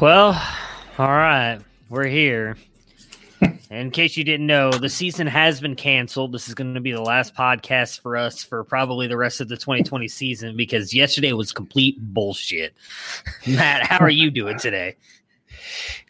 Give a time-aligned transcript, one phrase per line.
[0.00, 0.42] Well,
[0.96, 1.58] all right,
[1.90, 2.56] we're here.
[3.70, 6.32] In case you didn't know, the season has been canceled.
[6.32, 9.48] This is going to be the last podcast for us for probably the rest of
[9.48, 12.72] the 2020 season because yesterday was complete bullshit.
[13.46, 14.96] Matt, how are you doing today?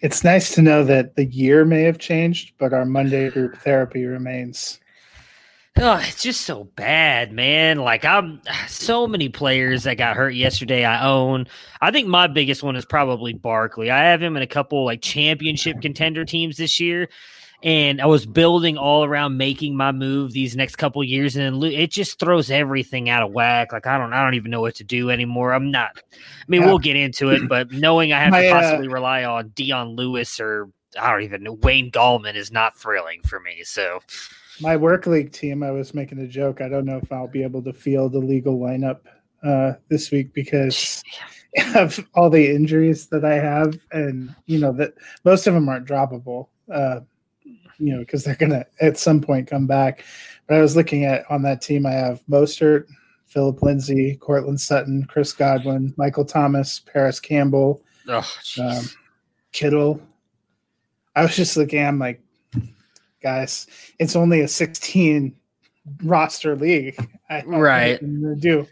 [0.03, 4.05] It's nice to know that the year may have changed, but our Monday group therapy
[4.05, 4.79] remains.
[5.79, 7.79] Oh, it's just so bad, man.
[7.79, 10.85] Like I'm so many players that got hurt yesterday.
[10.85, 11.47] I own.
[11.81, 13.91] I think my biggest one is probably Barkley.
[13.91, 17.09] I have him in a couple like championship contender teams this year,
[17.63, 21.71] and I was building all around making my move these next couple years, and then
[21.73, 23.73] it just throws everything out of whack.
[23.73, 25.55] Like I don't, I don't even know what to do anymore.
[25.55, 25.93] I'm not.
[26.13, 26.17] I
[26.49, 26.67] mean, Yeah.
[26.67, 29.91] we'll get into it, but knowing I have My, to uh, possibly rely on Dion
[29.97, 30.69] Lewis or
[31.01, 33.63] I don't even know Wayne Gallman is not thrilling for me.
[33.63, 34.01] So.
[34.61, 36.61] My work league team, I was making a joke.
[36.61, 39.01] I don't know if I'll be able to field a legal lineup
[39.43, 41.03] uh, this week because
[41.75, 44.95] of all the injuries that I have, and you know that
[45.25, 46.49] most of them aren't droppable.
[46.73, 47.01] Uh,
[47.79, 50.05] you know, because they're gonna at some point come back.
[50.47, 52.87] But I was looking at on that team, I have Mostert,
[53.27, 58.59] Philip Lindsay, Courtland Sutton, Chris Godwin, Michael Thomas, Parris Campbell, Oh, jeez.
[58.79, 58.85] um,
[59.53, 60.03] Kittle.
[61.17, 61.83] I was just looking.
[61.85, 62.23] I'm like,
[63.23, 63.67] guys,
[63.99, 65.35] it's only a 16
[66.05, 66.97] roster league.
[67.29, 68.01] I Right.
[68.41, 68.67] do.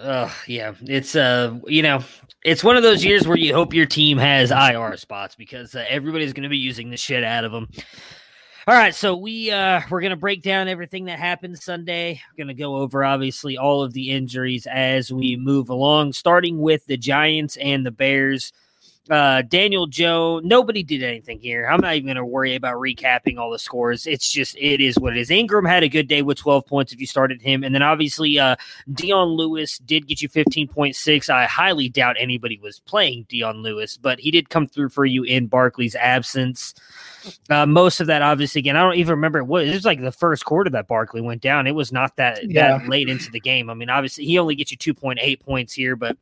[0.00, 2.02] Ugh, yeah, it's uh, you know,
[2.44, 5.84] it's one of those years where you hope your team has IR spots because uh,
[5.88, 7.68] everybody's going to be using the shit out of them.
[8.66, 12.20] All right, so we uh we're gonna break down everything that happened Sunday.
[12.30, 16.84] We're gonna go over obviously all of the injuries as we move along, starting with
[16.86, 18.52] the Giants and the Bears.
[19.08, 21.66] Uh, Daniel Joe, nobody did anything here.
[21.66, 24.06] I'm not even going to worry about recapping all the scores.
[24.06, 25.30] It's just, it is what it is.
[25.30, 27.64] Ingram had a good day with 12 points if you started him.
[27.64, 28.56] And then obviously, uh,
[28.92, 31.30] Dion Lewis did get you 15.6.
[31.30, 35.24] I highly doubt anybody was playing Dion Lewis, but he did come through for you
[35.24, 36.74] in Barkley's absence.
[37.48, 40.12] Uh, most of that, obviously, again, I don't even remember what it was like the
[40.12, 41.66] first quarter that Barkley went down.
[41.66, 42.78] It was not that, Yeah.
[42.78, 43.70] that late into the game.
[43.70, 46.16] I mean, obviously, he only gets you 2.8 points here, but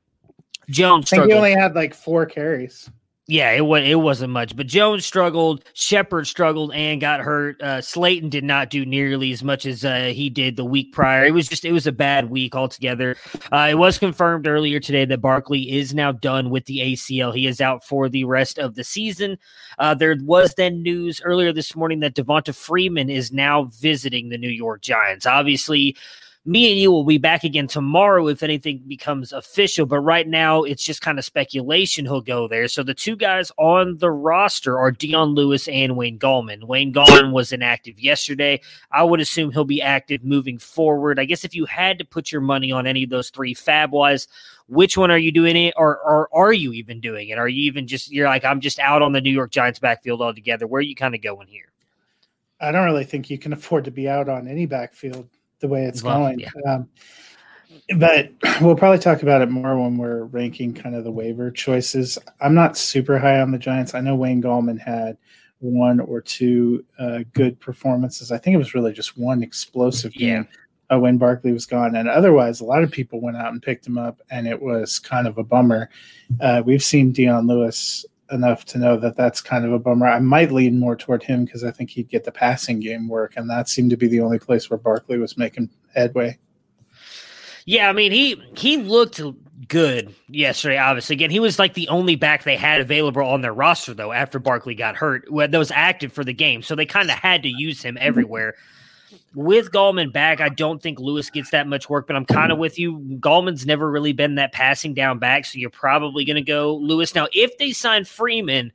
[0.70, 2.90] Jones I think he only had like four carries.
[3.30, 7.60] Yeah, it was it wasn't much, but Jones struggled, Shepard struggled and got hurt.
[7.60, 11.26] Uh, Slayton did not do nearly as much as uh, he did the week prior.
[11.26, 13.16] It was just it was a bad week altogether.
[13.52, 17.36] Uh, it was confirmed earlier today that Barkley is now done with the ACL.
[17.36, 19.36] He is out for the rest of the season.
[19.78, 24.38] Uh, there was then news earlier this morning that Devonta Freeman is now visiting the
[24.38, 25.26] New York Giants.
[25.26, 25.94] Obviously,
[26.44, 29.84] me and you will be back again tomorrow if anything becomes official.
[29.84, 32.68] But right now, it's just kind of speculation he'll go there.
[32.68, 36.64] So the two guys on the roster are Dion Lewis and Wayne Gallman.
[36.64, 38.60] Wayne Gallman was inactive yesterday.
[38.90, 41.18] I would assume he'll be active moving forward.
[41.18, 43.92] I guess if you had to put your money on any of those three fab
[43.92, 44.26] wise,
[44.68, 47.38] which one are you doing it or, or are you even doing it?
[47.38, 50.22] Are you even just, you're like, I'm just out on the New York Giants backfield
[50.22, 50.66] altogether.
[50.66, 51.72] Where are you kind of going here?
[52.60, 55.28] I don't really think you can afford to be out on any backfield
[55.60, 56.40] the way it's Well, going.
[56.40, 56.50] yeah.
[56.66, 56.88] Um,
[57.98, 62.18] but we'll probably talk about it more when we're ranking kind of the waiver choices.
[62.40, 63.94] I'm not super high on the Giants.
[63.94, 65.16] I know Wayne Gallman had
[65.60, 68.30] one or two uh, good performances.
[68.30, 70.28] I think it was really just one explosive Yeah.
[70.42, 70.48] game
[70.90, 71.96] uh, when Barkley was gone.
[71.96, 74.98] And otherwise, a lot of people went out and picked him up, and it was
[74.98, 75.90] kind of a bummer.
[76.40, 80.06] Uh, we've seen Dion Lewis enough to know that that's kind of a bummer.
[80.06, 83.34] I might lean more toward him because I think he'd get the passing game work,
[83.36, 86.38] and that seemed to be the only place where Barkley was making headway.
[87.64, 89.20] Yeah, I mean he he looked
[89.68, 91.14] good yesterday, obviously.
[91.14, 94.38] Again, he was like the only back they had available on their roster, though, after
[94.38, 96.62] Barkley got hurt, that was active for the game.
[96.62, 98.54] So they kind of had to use him everywhere.
[99.34, 102.58] With Gallman back, I don't think Lewis gets that much work, but I'm kind of
[102.58, 102.98] with you.
[103.20, 107.14] Gallman's never really been that passing down back, so you're probably going to go Lewis.
[107.14, 108.72] Now, if they sign Freeman,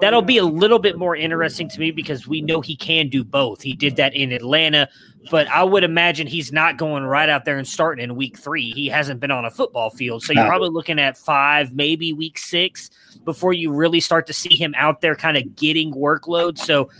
[0.00, 3.24] that'll be a little bit more interesting to me because we know he can do
[3.24, 3.62] both.
[3.62, 4.88] He did that in Atlanta,
[5.30, 8.72] but I would imagine he's not going right out there and starting in week three.
[8.72, 10.22] He hasn't been on a football field.
[10.22, 12.90] So you're probably looking at five, maybe week six
[13.24, 16.58] before you really start to see him out there kind of getting workload.
[16.58, 16.90] So,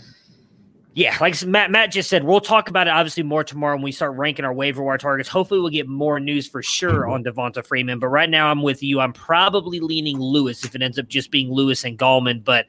[0.95, 3.91] yeah, like Matt, Matt just said, we'll talk about it obviously more tomorrow when we
[3.91, 5.27] start ranking our waiver wire targets.
[5.27, 7.11] Hopefully, we'll get more news for sure mm-hmm.
[7.11, 7.99] on Devonta Freeman.
[7.99, 9.01] But right now, I'm with you.
[9.01, 12.45] I'm probably leaning Lewis if it ends up just being Lewis and Gallman.
[12.45, 12.67] But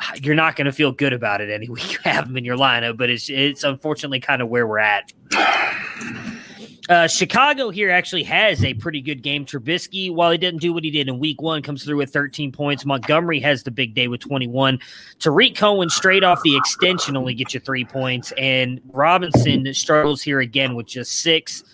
[0.00, 2.44] ah, you're not going to feel good about it any week you have him in
[2.44, 2.96] your lineup.
[2.96, 5.12] But it's it's unfortunately kind of where we're at.
[6.88, 9.44] Uh, Chicago here actually has a pretty good game.
[9.44, 12.52] Trubisky, while he didn't do what he did in week one, comes through with 13
[12.52, 12.84] points.
[12.84, 14.78] Montgomery has the big day with 21.
[15.18, 18.32] Tarik Cohen, straight off the extension, only gets you three points.
[18.38, 21.64] And Robinson struggles here again with just six.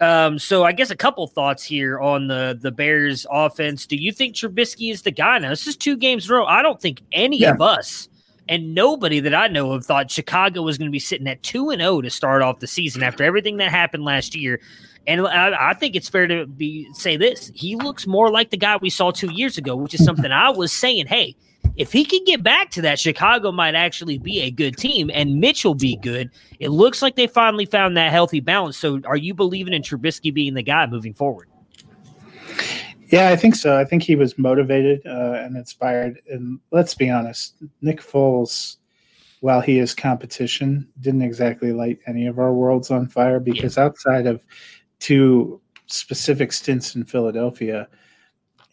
[0.00, 3.84] Um, so I guess a couple thoughts here on the the Bears offense.
[3.84, 5.38] Do you think Trubisky is the guy?
[5.38, 6.46] Now this is two games in a row.
[6.46, 7.50] I don't think any yeah.
[7.50, 8.08] of us
[8.48, 11.70] and nobody that I know of thought Chicago was going to be sitting at two
[11.70, 14.60] and zero oh to start off the season after everything that happened last year.
[15.06, 18.56] And I, I, think it's fair to be say this: he looks more like the
[18.56, 21.06] guy we saw two years ago, which is something I was saying.
[21.06, 21.34] Hey,
[21.76, 25.40] if he can get back to that, Chicago might actually be a good team, and
[25.40, 26.30] Mitchell be good.
[26.58, 28.76] It looks like they finally found that healthy balance.
[28.76, 31.48] So, are you believing in Trubisky being the guy moving forward?
[33.10, 33.78] Yeah, I think so.
[33.78, 36.20] I think he was motivated uh, and inspired.
[36.28, 38.76] And let's be honest, Nick Foles,
[39.40, 43.84] while he is competition, didn't exactly light any of our worlds on fire because yeah.
[43.84, 44.44] outside of
[44.98, 47.88] two specific stints in Philadelphia,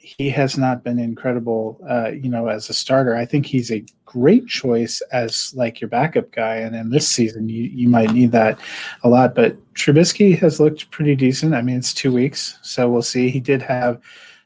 [0.05, 3.15] he has not been incredible, uh, you know, as a starter.
[3.15, 7.49] I think he's a great choice as like your backup guy, and in this season,
[7.49, 8.59] you you might need that
[9.03, 9.33] a lot.
[9.33, 11.55] But Trubisky has looked pretty decent.
[11.55, 13.29] I mean, it's two weeks, so we'll see.
[13.29, 13.99] He did have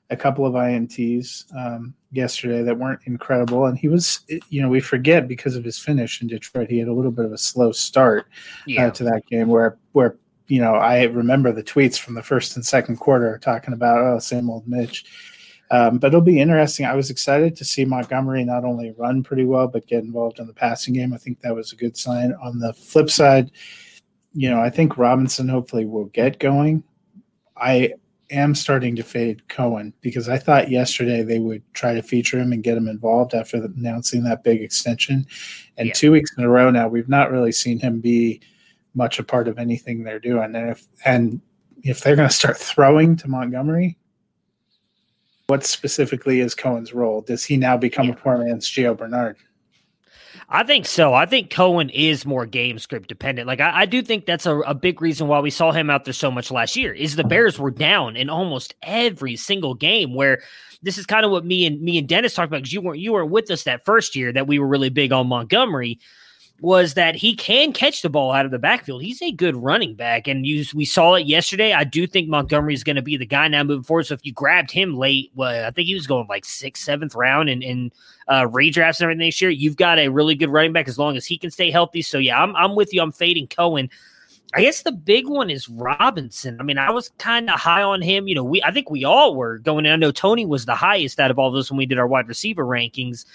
[0.09, 4.79] a couple of ints um, yesterday that weren't incredible, and he was, you know, we
[4.79, 7.71] forget because of his finish in Detroit, he had a little bit of a slow
[7.71, 8.87] start uh, yeah.
[8.87, 10.15] uh, to that game where where
[10.47, 14.19] you know I remember the tweets from the first and second quarter talking about oh
[14.19, 15.05] same old Mitch
[15.71, 16.85] um, but it'll be interesting.
[16.85, 20.47] I was excited to see Montgomery not only run pretty well, but get involved in
[20.47, 21.13] the passing game.
[21.13, 22.33] I think that was a good sign.
[22.41, 23.51] On the flip side,
[24.33, 26.83] you know, I think Robinson hopefully will get going.
[27.55, 27.93] I
[28.31, 32.51] am starting to fade Cohen because I thought yesterday they would try to feature him
[32.51, 35.25] and get him involved after announcing that big extension.
[35.77, 35.93] And yeah.
[35.93, 38.41] two weeks in a row now, we've not really seen him be
[38.95, 40.55] much a part of anything they're doing.
[40.55, 41.41] And if and
[41.83, 43.98] if they're going to start throwing to Montgomery,
[45.49, 47.21] what specifically is Cohen's role?
[47.21, 48.13] Does he now become yeah.
[48.13, 49.35] a poor man's Gio Bernard?
[50.47, 51.13] I think so.
[51.13, 53.47] I think Cohen is more game script dependent.
[53.47, 56.05] Like I, I do think that's a, a, big reason why we saw him out
[56.05, 56.91] there so much last year.
[56.91, 57.29] Is the mm-hmm.
[57.29, 60.15] Bears were down in almost every single game.
[60.15, 60.41] Where
[60.81, 62.99] this is kind of what me and me and Dennis talked about because you weren't
[62.99, 65.99] you weren't with us that first year that we were really big on Montgomery
[66.61, 69.01] was that he can catch the ball out of the backfield.
[69.01, 71.73] He's a good running back, and you, we saw it yesterday.
[71.73, 74.07] I do think Montgomery is going to be the guy now moving forward.
[74.07, 77.15] So if you grabbed him late, well, I think he was going like sixth, seventh
[77.15, 77.91] round in
[78.27, 79.49] uh, redrafts and everything this year.
[79.51, 82.01] You've got a really good running back as long as he can stay healthy.
[82.01, 83.01] So yeah, I'm I'm with you.
[83.01, 83.89] I'm fading Cohen.
[84.53, 86.57] I guess the big one is Robinson.
[86.59, 88.27] I mean, I was kind of high on him.
[88.27, 89.91] You know, we I think we all were going in.
[89.91, 92.07] I know Tony was the highest out of all of us when we did our
[92.07, 93.25] wide receiver rankings.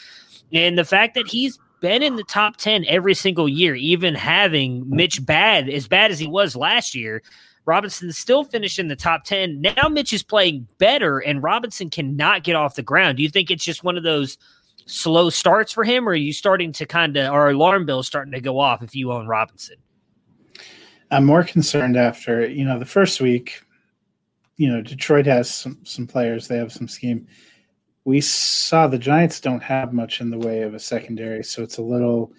[0.52, 4.88] And the fact that he's been in the top 10 every single year, even having
[4.88, 7.23] Mitch bad, as bad as he was last year.
[7.66, 9.61] Robinson still finished in the top 10.
[9.61, 13.16] Now Mitch is playing better, and Robinson cannot get off the ground.
[13.16, 14.37] Do you think it's just one of those
[14.87, 18.33] slow starts for him, or are you starting to kind of, or alarm bells starting
[18.33, 19.76] to go off if you own Robinson?
[21.11, 23.62] I'm more concerned after, you know, the first week,
[24.57, 27.26] you know, Detroit has some, some players, they have some scheme
[28.04, 31.78] we saw the Giants don't have much in the way of a secondary, so it's
[31.78, 32.32] a little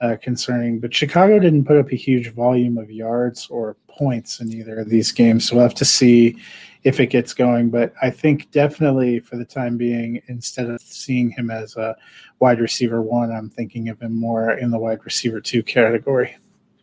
[0.00, 0.78] uh, concerning.
[0.78, 4.90] But Chicago didn't put up a huge volume of yards or points in either of
[4.90, 6.36] these games, so we'll have to see
[6.84, 7.70] if it gets going.
[7.70, 11.96] But I think definitely for the time being, instead of seeing him as a
[12.38, 16.36] wide receiver one, I'm thinking of him more in the wide receiver two category.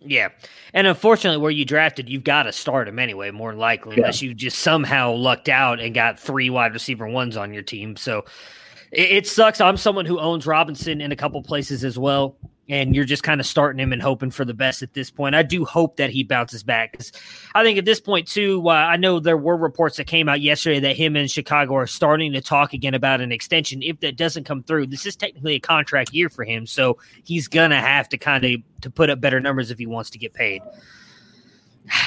[0.05, 0.29] Yeah.
[0.73, 4.03] And unfortunately, where you drafted, you've got to start him anyway, more than likely, yeah.
[4.03, 7.95] unless you just somehow lucked out and got three wide receiver ones on your team.
[7.95, 8.25] So
[8.91, 9.61] it, it, sucks.
[9.61, 12.35] I'm someone who owns Robinson in a couple places as well.
[12.69, 15.35] And you're just kind of starting him and hoping for the best at this point.
[15.35, 17.11] I do hope that he bounces back because
[17.53, 18.67] I think at this point too.
[18.67, 21.87] Uh, I know there were reports that came out yesterday that him and Chicago are
[21.87, 23.81] starting to talk again about an extension.
[23.81, 27.47] If that doesn't come through, this is technically a contract year for him, so he's
[27.47, 30.33] gonna have to kind of to put up better numbers if he wants to get
[30.33, 30.61] paid.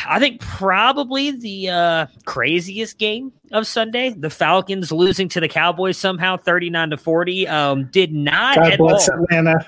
[0.09, 5.99] I think probably the uh, craziest game of Sunday, the Falcons losing to the Cowboys
[5.99, 7.47] somehow, thirty nine to forty.
[7.47, 9.67] Um, did not God bless all, Atlanta.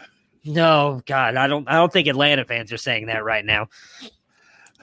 [0.48, 1.68] No, God, I don't.
[1.68, 3.68] I don't think Atlanta fans are saying that right now.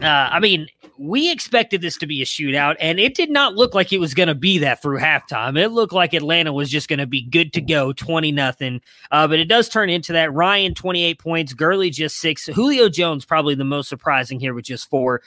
[0.01, 0.67] Uh, I mean,
[0.99, 4.13] we expected this to be a shootout, and it did not look like it was
[4.13, 5.57] going to be that through halftime.
[5.57, 8.81] It looked like Atlanta was just going to be good to go, twenty nothing.
[9.09, 10.33] Uh, but it does turn into that.
[10.33, 12.45] Ryan twenty eight points, Gurley just six.
[12.45, 15.21] Julio Jones probably the most surprising here with just four.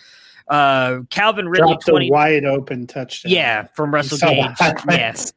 [0.48, 3.32] Uh, Calvin Ridley Dropped 20 wide open touchdown.
[3.32, 4.56] Yeah, from Russell Gage.
[4.88, 5.32] Yes.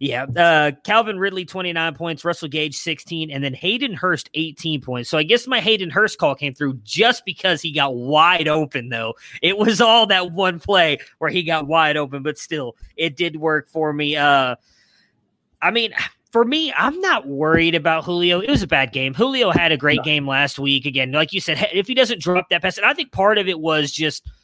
[0.00, 0.24] Yeah.
[0.24, 5.10] Uh, Calvin Ridley, 29 points, Russell Gage, 16, and then Hayden Hurst, 18 points.
[5.10, 8.88] So I guess my Hayden Hurst call came through just because he got wide open,
[8.88, 9.14] though.
[9.42, 13.36] It was all that one play where he got wide open, but still, it did
[13.36, 14.16] work for me.
[14.16, 14.56] Uh,
[15.60, 15.92] I mean,
[16.32, 18.40] for me, I'm not worried about Julio.
[18.40, 19.12] It was a bad game.
[19.12, 20.86] Julio had a great game last week.
[20.86, 23.48] Again, like you said, if he doesn't drop that pass, and I think part of
[23.48, 24.26] it was just–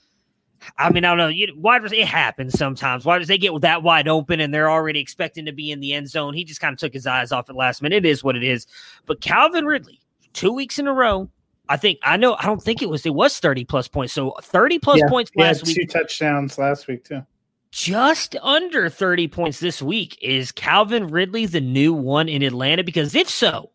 [0.79, 1.29] I mean, I don't know.
[1.29, 3.05] You, wide it happens sometimes.
[3.05, 5.93] Why does they get that wide open and they're already expecting to be in the
[5.93, 6.35] end zone?
[6.35, 8.05] He just kind of took his eyes off at last minute.
[8.05, 8.67] It is what it is.
[9.07, 10.01] But Calvin Ridley,
[10.33, 11.31] two weeks in a row.
[11.69, 12.37] I think I know.
[12.39, 13.05] I don't think it was.
[13.05, 14.13] It was thirty plus points.
[14.13, 15.77] So thirty plus yeah, points last week.
[15.77, 17.27] Two touchdowns last week too.
[17.73, 20.17] Just under thirty points this week.
[20.23, 22.85] Is Calvin Ridley the new one in Atlanta?
[22.85, 23.73] Because if so,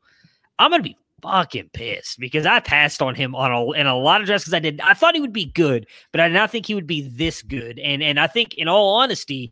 [0.58, 4.22] I'm gonna be fucking pissed because I passed on him on a, in a lot
[4.22, 4.82] of drafts because I did.
[4.82, 7.42] I thought he would be good, but I did not think he would be this
[7.42, 7.80] good.
[7.80, 9.52] And and I think, in all honesty,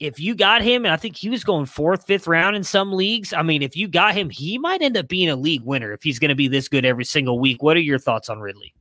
[0.00, 2.92] if you got him, and I think he was going fourth, fifth round in some
[2.92, 3.32] leagues.
[3.32, 6.02] I mean, if you got him, he might end up being a league winner if
[6.02, 7.62] he's going to be this good every single week.
[7.62, 8.74] What are your thoughts on Ridley?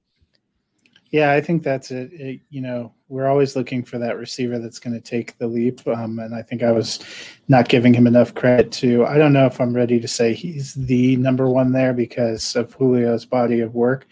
[1.12, 2.12] Yeah, I think that's it.
[2.14, 5.86] it you know, we're always looking for that receiver that's going to take the leap.
[5.88, 7.00] Um, and I think I was
[7.48, 9.06] not giving him enough credit to.
[9.06, 12.78] I don't know if I'm ready to say he's the number one there because of
[12.78, 14.08] Julio's body of work,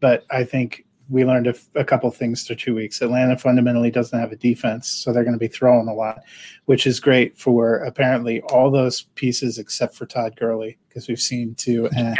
[0.00, 3.02] but I think we learned a, couple things through two weeks.
[3.02, 6.20] Atlanta fundamentally doesn't have a defense, so they're going to be throwing a lot,
[6.66, 11.56] which is great for apparently all those pieces except for Todd Gurley because we've seen
[11.56, 11.88] two.
[11.96, 12.16] And,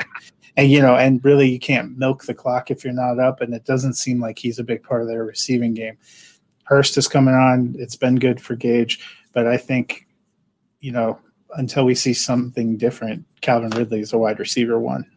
[0.60, 3.54] and you know, and really you can't milk the clock if you're not up, and
[3.54, 5.96] it doesn't seem like he's a big part of their receiving game.
[6.64, 9.00] Hurst is coming on; it's been good for Gage,
[9.32, 10.06] but I think,
[10.80, 11.18] you know,
[11.56, 15.10] until we see something different, Calvin Ridley is a wide receiver one.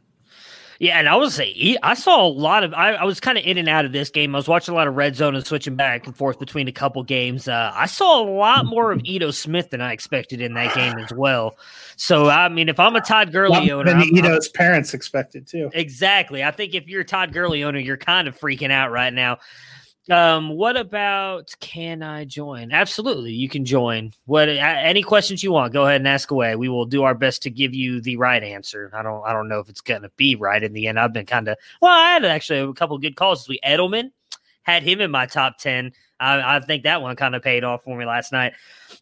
[0.80, 2.74] Yeah, and I was say I saw a lot of.
[2.74, 4.36] I, I was kind of in and out of this game.
[4.36, 6.72] I was watching a lot of red zone and switching back and forth between a
[6.72, 7.48] couple games.
[7.48, 10.98] Uh, I saw a lot more of Ito Smith than I expected in that game
[10.98, 11.58] as well.
[11.96, 15.70] So I mean, if I'm a Todd Gurley well, owner, Ito's I'm, parents expected too.
[15.74, 16.44] Exactly.
[16.44, 19.40] I think if you're a Todd Gurley owner, you're kind of freaking out right now.
[20.10, 22.74] Um, what about can I join?
[22.74, 24.12] Absolutely, you can join.
[24.26, 26.58] What any questions you want, go ahead and ask away.
[26.58, 28.92] We will do our best to give you the right answer.
[28.94, 31.00] I don't I don't know if it's gonna be right in the end.
[31.00, 33.48] I've been kind of well, I had actually a couple good calls.
[33.48, 34.12] We Edelman
[34.64, 35.94] had him in my top ten.
[36.20, 38.54] I, I think that one kind of paid off for me last night.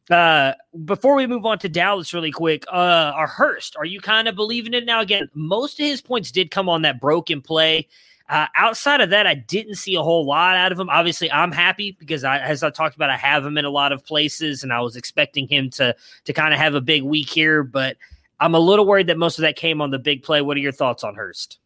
[0.09, 0.53] Uh,
[0.85, 4.35] before we move on to Dallas, really quick, uh, our Hurst, are you kind of
[4.35, 5.01] believing it now?
[5.01, 7.87] Again, most of his points did come on that broken play
[8.31, 10.89] uh, outside of that, I didn't see a whole lot out of him.
[10.89, 13.91] Obviously, I'm happy because I, as I talked about, I have him in a lot
[13.91, 17.29] of places, and I was expecting him to to kind of have a big week
[17.29, 17.61] here.
[17.61, 17.97] But
[18.39, 20.41] I'm a little worried that most of that came on the big play.
[20.41, 21.59] What are your thoughts on Hurst?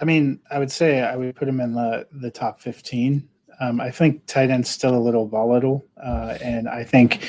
[0.00, 3.26] I mean, I would say I would put him in the the top 15.
[3.58, 7.24] Um, I think tight end's still a little volatile, uh, and I think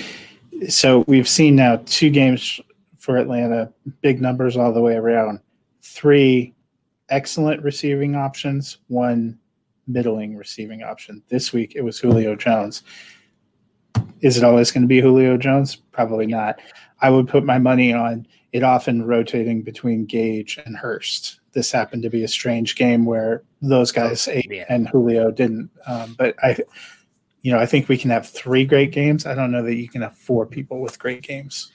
[0.67, 1.05] so.
[1.07, 2.59] We've seen now two games
[2.97, 5.39] for Atlanta, big numbers all the way around.
[5.81, 6.53] Three
[7.12, 9.38] excellent receiving options, one
[9.88, 11.22] middling receiving option.
[11.30, 12.84] This week it was Julio Jones.
[14.22, 15.75] Is it always going to be Julio Jones?
[15.75, 16.60] Probably not.
[17.01, 21.39] I would put my money on it often rotating between Gage and Hurst.
[21.53, 24.65] This happened to be a strange game where those guys ate yeah.
[24.70, 25.70] and Julio didn't.
[25.88, 26.58] Um, but I,
[27.41, 29.25] you know, I think we can have three great games.
[29.25, 31.72] I don't know that you can have four people with great games.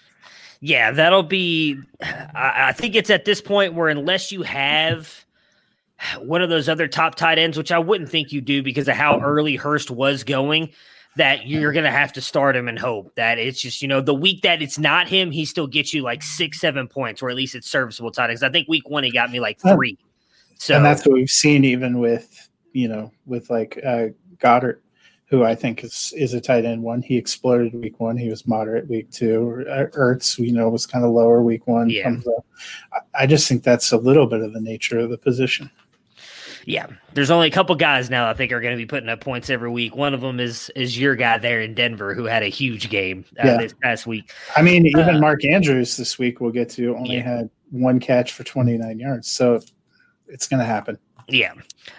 [0.61, 1.78] Yeah, that'll be.
[2.02, 5.25] I, I think it's at this point where unless you have
[6.20, 8.94] one of those other top tight ends, which I wouldn't think you do because of
[8.94, 10.70] how early Hurst was going,
[11.16, 14.00] that you're going to have to start him and hope that it's just, you know,
[14.00, 17.30] the week that it's not him, he still gets you like six, seven points, or
[17.30, 18.42] at least it's serviceable tight ends.
[18.42, 19.98] I think week one, he got me like three.
[20.58, 24.80] So, and that's what we've seen even with, you know, with like uh, Goedert
[25.28, 27.02] who I think is is a tight end one.
[27.02, 28.16] He exploded week one.
[28.16, 29.64] He was moderate week two.
[29.68, 31.90] Ertz, you know, was kind of lower week one.
[31.90, 32.16] Yeah.
[33.14, 35.70] I just think that's a little bit of the nature of the position.
[36.66, 39.20] Yeah, there's only a couple guys now I think are going to be putting up
[39.20, 39.94] points every week.
[39.94, 43.25] One of them is is your guy there in Denver who had a huge game
[43.38, 43.56] uh, yeah.
[43.56, 44.32] this past week.
[44.56, 47.23] I mean, even uh, Mark Andrews this week we'll get to only yeah.
[47.37, 49.61] had one catch for 29 yards, so
[50.26, 50.99] it's going to happen.
[51.28, 51.54] Yeah.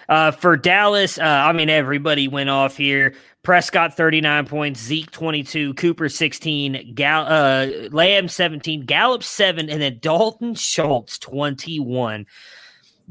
[0.09, 3.15] Uh, for Dallas, uh, I mean, everybody went off here.
[3.43, 9.99] Prescott 39 points, Zeke 22, Cooper 16, Gal- uh, Lamb 17, Gallup 7, and then
[10.01, 12.25] Dalton Schultz 21.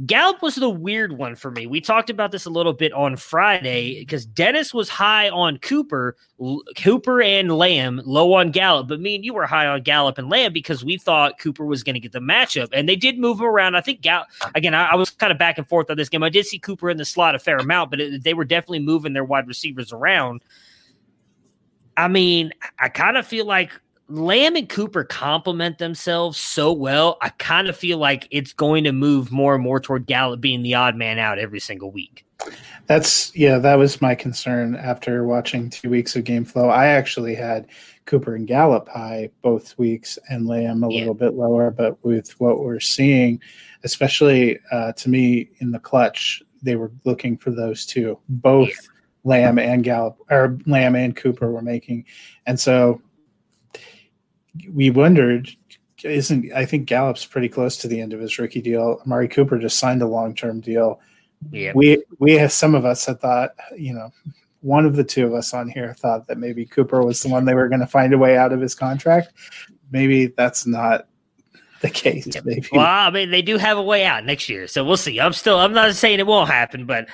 [0.04, 1.66] Gallup was the weird one for me.
[1.66, 6.16] We talked about this a little bit on Friday because Dennis was high on Cooper,
[6.38, 8.88] L- Cooper and Lamb, low on Gallup.
[8.88, 11.82] But me and you were high on Gallup and Lamb because we thought Cooper was
[11.82, 13.74] going to get the matchup, and they did move him around.
[13.74, 14.74] I think Gallup again.
[14.74, 16.22] I, I, was kind of back and forth on this game.
[16.22, 18.80] I did see Cooper in the slot a fair amount, but it, they were definitely
[18.80, 20.42] moving their wide receivers around.
[21.96, 23.72] I mean, I kind of feel like
[24.08, 27.18] Lamb and Cooper complement themselves so well.
[27.22, 30.62] I kind of feel like it's going to move more and more toward Gallup being
[30.62, 32.24] the odd man out every single week.
[32.86, 36.68] That's yeah, that was my concern after watching two weeks of game flow.
[36.68, 37.66] I actually had
[38.04, 41.00] Cooper and Gallup high both weeks and Lamb a yeah.
[41.00, 43.40] little bit lower, but with what we're seeing,
[43.82, 48.18] especially uh, to me in the clutch, they were looking for those two.
[48.28, 48.74] Both yeah.
[49.24, 52.04] Lamb and Gallup or Lamb and Cooper were making.
[52.46, 53.02] And so
[54.72, 55.50] we wondered
[56.04, 59.00] isn't I think Gallup's pretty close to the end of his rookie deal.
[59.04, 61.00] Amari Cooper just signed a long term deal.
[61.50, 61.72] Yeah.
[61.74, 64.12] We we have some of us had thought, you know,
[64.60, 67.44] one of the two of us on here thought that maybe Cooper was the one
[67.44, 69.32] they were going to find a way out of his contract.
[69.90, 71.06] Maybe that's not
[71.80, 72.28] the case.
[72.44, 72.66] Maybe.
[72.72, 75.20] Well, I mean, they do have a way out next year, so we'll see.
[75.20, 77.08] I'm still, I'm not saying it won't happen, but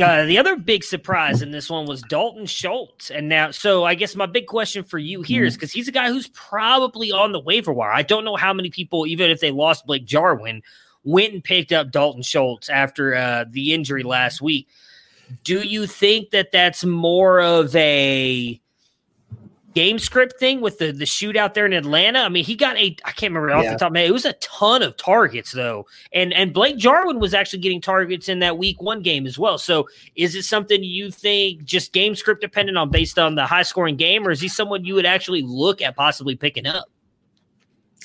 [0.00, 3.10] uh, the other big surprise in this one was Dalton Schultz.
[3.10, 5.78] And now, so I guess my big question for you here is because mm-hmm.
[5.78, 7.92] he's a guy who's probably on the waiver wire.
[7.92, 10.62] I don't know how many people, even if they lost Blake Jarwin,
[11.04, 14.68] went and picked up Dalton Schultz after uh, the injury last week.
[15.42, 18.60] Do you think that that's more of a
[19.74, 22.20] game script thing with the the shootout there in Atlanta.
[22.20, 23.72] I mean, he got a I can't remember off yeah.
[23.72, 24.08] the top of my head.
[24.08, 25.86] It was a ton of targets though.
[26.12, 29.58] And and Blake Jarwin was actually getting targets in that week one game as well.
[29.58, 33.62] So is it something you think just game script dependent on based on the high
[33.62, 36.86] scoring game, or is he someone you would actually look at possibly picking up?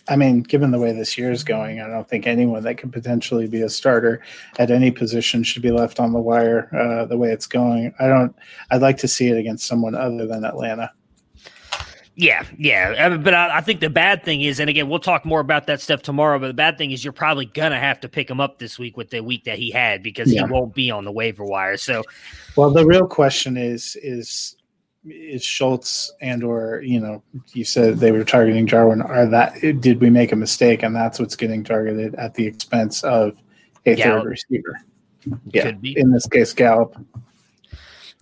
[0.08, 2.91] I mean, given the way this year is going, I don't think anyone that could
[2.91, 4.22] potentially be a starter
[4.58, 7.94] at any position should be left on the wire uh, the way it's going.
[8.00, 8.36] I don't.
[8.72, 10.91] I'd like to see it against someone other than Atlanta.
[12.20, 12.96] Yeah, yeah.
[13.00, 15.68] Uh, but I, I, think the bad thing is, and again, we'll talk more about
[15.68, 16.38] that stuff tomorrow.
[16.38, 18.98] But the bad thing is, you're probably gonna have to pick him up this week
[18.98, 20.46] with the week that he had because yeah.
[20.46, 21.78] he won't be on the waiver wire.
[21.78, 22.04] So,
[22.58, 24.58] well, the real question is, is
[25.06, 29.02] is Schultz and or you know you said they were targeting Jarwin.
[29.02, 33.02] Are that did we make a mistake and that's what's getting targeted at the expense
[33.06, 33.42] of
[33.86, 34.24] a Gallup.
[34.24, 34.82] third receiver?
[35.54, 36.98] Yeah, in this case, Gallup.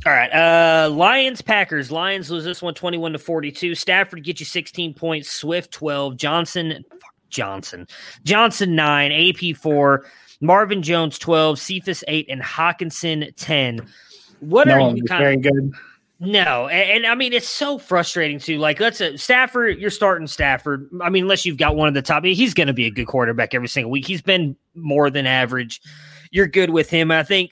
[0.08, 0.34] All right.
[0.34, 1.91] Uh Lions Packers.
[1.91, 3.76] Lions lose this one 21 to 42.
[3.76, 6.86] Stafford get you 16 points, Swift 12, Johnson
[7.30, 7.86] Johnson.
[8.24, 10.06] Johnson 9, AP 4,
[10.39, 13.86] Marvin Jones 12, Cephus 8 and Hockenson 10.
[14.39, 15.74] What no, are you kind very of, good?
[16.22, 18.60] No, and, and, I mean it's so frustrating too.
[18.60, 20.89] Like, let's uh, Stafford, you're starting Stafford.
[21.02, 23.08] I mean, unless you've got one of the top, he's going to be a good
[23.08, 24.08] quarterback every single week.
[24.08, 25.82] He's been more than average.
[26.32, 27.12] You're good with him.
[27.12, 27.52] I think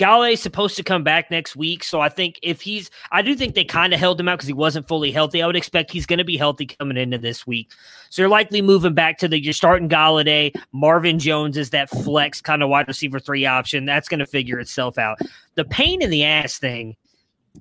[0.00, 3.54] is supposed to come back next week, so I think if he's, I do think
[3.54, 5.42] they kind of held him out because he wasn't fully healthy.
[5.42, 7.72] I would expect he's going to be healthy coming into this week,
[8.10, 10.54] so you're likely moving back to the you're starting Golladay.
[10.72, 13.84] Marvin Jones is that flex kind of wide receiver three option.
[13.84, 15.18] That's going to figure itself out.
[15.54, 16.96] The pain in the ass thing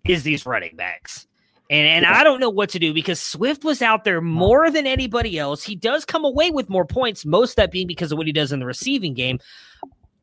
[0.05, 1.27] is these running backs.
[1.69, 4.87] And and I don't know what to do because Swift was out there more than
[4.87, 5.63] anybody else.
[5.63, 8.31] He does come away with more points, most of that being because of what he
[8.31, 9.39] does in the receiving game.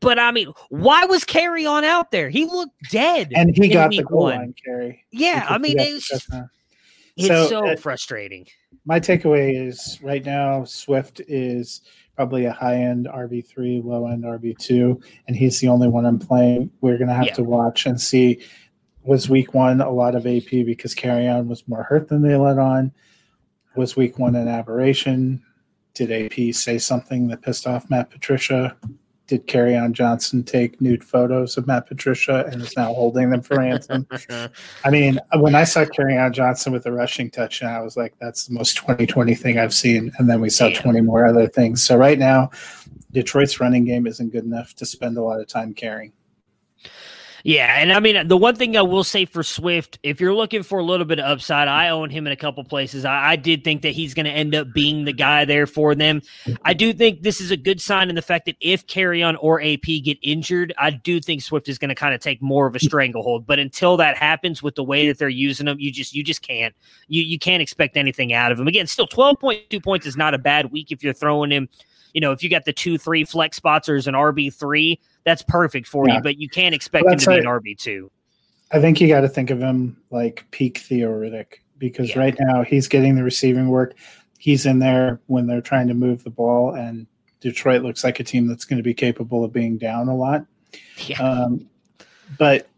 [0.05, 2.29] But I mean, why was Kerryon out there?
[2.29, 3.33] He looked dead.
[3.35, 4.37] And he got the goal one.
[4.37, 5.05] line carry.
[5.11, 6.29] Yeah, I mean, it's, it's
[7.27, 8.47] so, so uh, frustrating.
[8.85, 11.81] My takeaway is right now, Swift is
[12.17, 16.71] probably a high end RB3, low end RB2, and he's the only one I'm playing.
[16.83, 17.35] We're going to have yeah.
[17.35, 18.43] to watch and see.
[19.05, 22.59] Was week one a lot of AP because Kerryon was more hurt than they let
[22.59, 22.93] on?
[23.75, 25.43] Was week one an aberration?
[25.95, 28.77] Did AP say something that pissed off Matt Patricia?
[29.27, 33.57] Did Kerryon Johnson take nude photos of Matt Patricia and is now holding them for
[33.57, 34.07] ransom?
[34.85, 38.47] I mean, when I saw Kerryon Johnson with a rushing touchdown, I was like, that's
[38.47, 40.13] the most 2020 thing I've seen.
[40.19, 40.81] And then we saw yeah.
[40.81, 41.83] 20 more other things.
[41.83, 42.51] So right now,
[43.13, 46.13] Detroit's running game isn't good enough to spend a lot of time carrying.
[47.47, 50.63] Yeah, and I mean the one thing I will say for Swift, if you're looking
[50.63, 53.05] for a little bit of upside, I own him in a couple places.
[53.05, 55.95] I, I did think that he's going to end up being the guy there for
[55.95, 56.23] them.
[56.65, 59.61] I do think this is a good sign in the fact that if Kerryon or
[59.61, 62.75] AP get injured, I do think Swift is going to kind of take more of
[62.75, 63.47] a stranglehold.
[63.47, 66.41] But until that happens, with the way that they're using him, you just you just
[66.41, 66.75] can't
[67.09, 68.69] you you can't expect anything out of him.
[68.69, 71.69] Again, still twelve point two points is not a bad week if you're throwing him.
[72.15, 74.99] You know, if you got the two three flex spots or as an RB three
[75.25, 76.17] that's perfect for yeah.
[76.17, 78.11] you, but you can't expect him to be an RB two.
[78.73, 82.19] I think you got to think of him like peak Theo Riddick because yeah.
[82.19, 83.95] right now he's getting the receiving work.
[84.39, 87.07] He's in there when they're trying to move the ball, and
[87.41, 90.45] Detroit looks like a team that's going to be capable of being down a lot.
[91.07, 91.21] Yeah.
[91.23, 91.69] Um,
[92.39, 92.69] but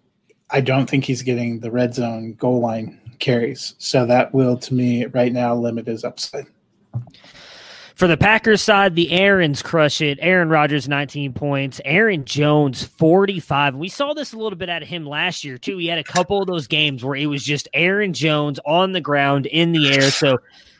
[0.51, 3.75] I don't think he's getting the red zone goal line carries.
[3.79, 6.46] So that will, to me, right now, limit his upside.
[7.96, 10.18] For the Packers side, the Aaron's crush it.
[10.20, 11.80] Aaron Rodgers, 19 points.
[11.82, 13.74] Aaron Jones, 45.
[13.74, 15.78] We saw this a little bit out of him last year, too.
[15.78, 19.00] He had a couple of those games where it was just Aaron Jones on the
[19.00, 20.11] ground in the air.
[20.11, 20.37] So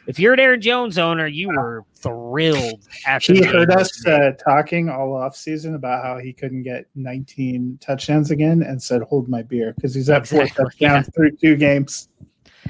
[0.07, 4.90] if you're an Aaron Jones owner, you were thrilled after he heard us uh, talking
[4.90, 9.40] all off season about how he couldn't get 19 touchdowns again and said, Hold my
[9.40, 10.50] beer because he's at exactly.
[10.50, 11.11] four touchdowns yeah.
[11.14, 12.11] through two games.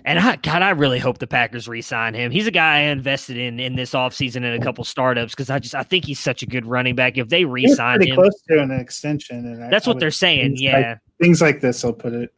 [0.04, 2.30] And I, God, I really hope the Packers re-sign him.
[2.30, 5.58] He's a guy I invested in in this offseason in a couple startups because I
[5.58, 7.18] just I think he's such a good running back.
[7.18, 10.50] If they re-sign him, close to an extension, and that's I, what I they're saying.
[10.50, 12.32] Things yeah, like, things like this will put it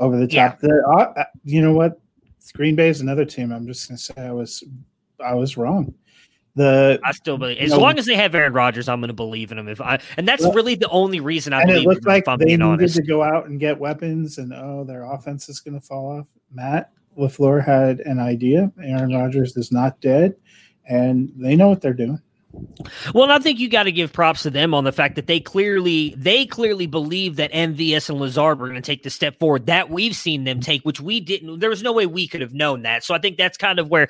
[0.00, 0.58] over the top.
[0.62, 0.70] Yeah.
[0.86, 2.00] Uh, uh, you know what?
[2.54, 3.52] Green Bay is another team.
[3.52, 4.64] I'm just gonna say I was
[5.24, 5.94] I was wrong.
[6.54, 9.14] The I still believe as know, long as they have Aaron Rodgers, I'm going to
[9.14, 9.68] believe in him.
[9.68, 11.84] If I and that's well, really the only reason I and believe.
[11.84, 12.96] It looked like they needed honest.
[12.96, 16.26] to go out and get weapons, and oh, their offense is going to fall off.
[16.52, 18.72] Matt, LaFleur had an idea.
[18.82, 20.36] Aaron Rodgers is not dead,
[20.88, 22.20] and they know what they're doing.
[23.14, 25.26] Well, and I think you got to give props to them on the fact that
[25.26, 29.38] they clearly they clearly believe that MVS and Lazard were going to take the step
[29.38, 31.58] forward that we've seen them take, which we didn't.
[31.58, 33.04] There was no way we could have known that.
[33.04, 34.08] So I think that's kind of where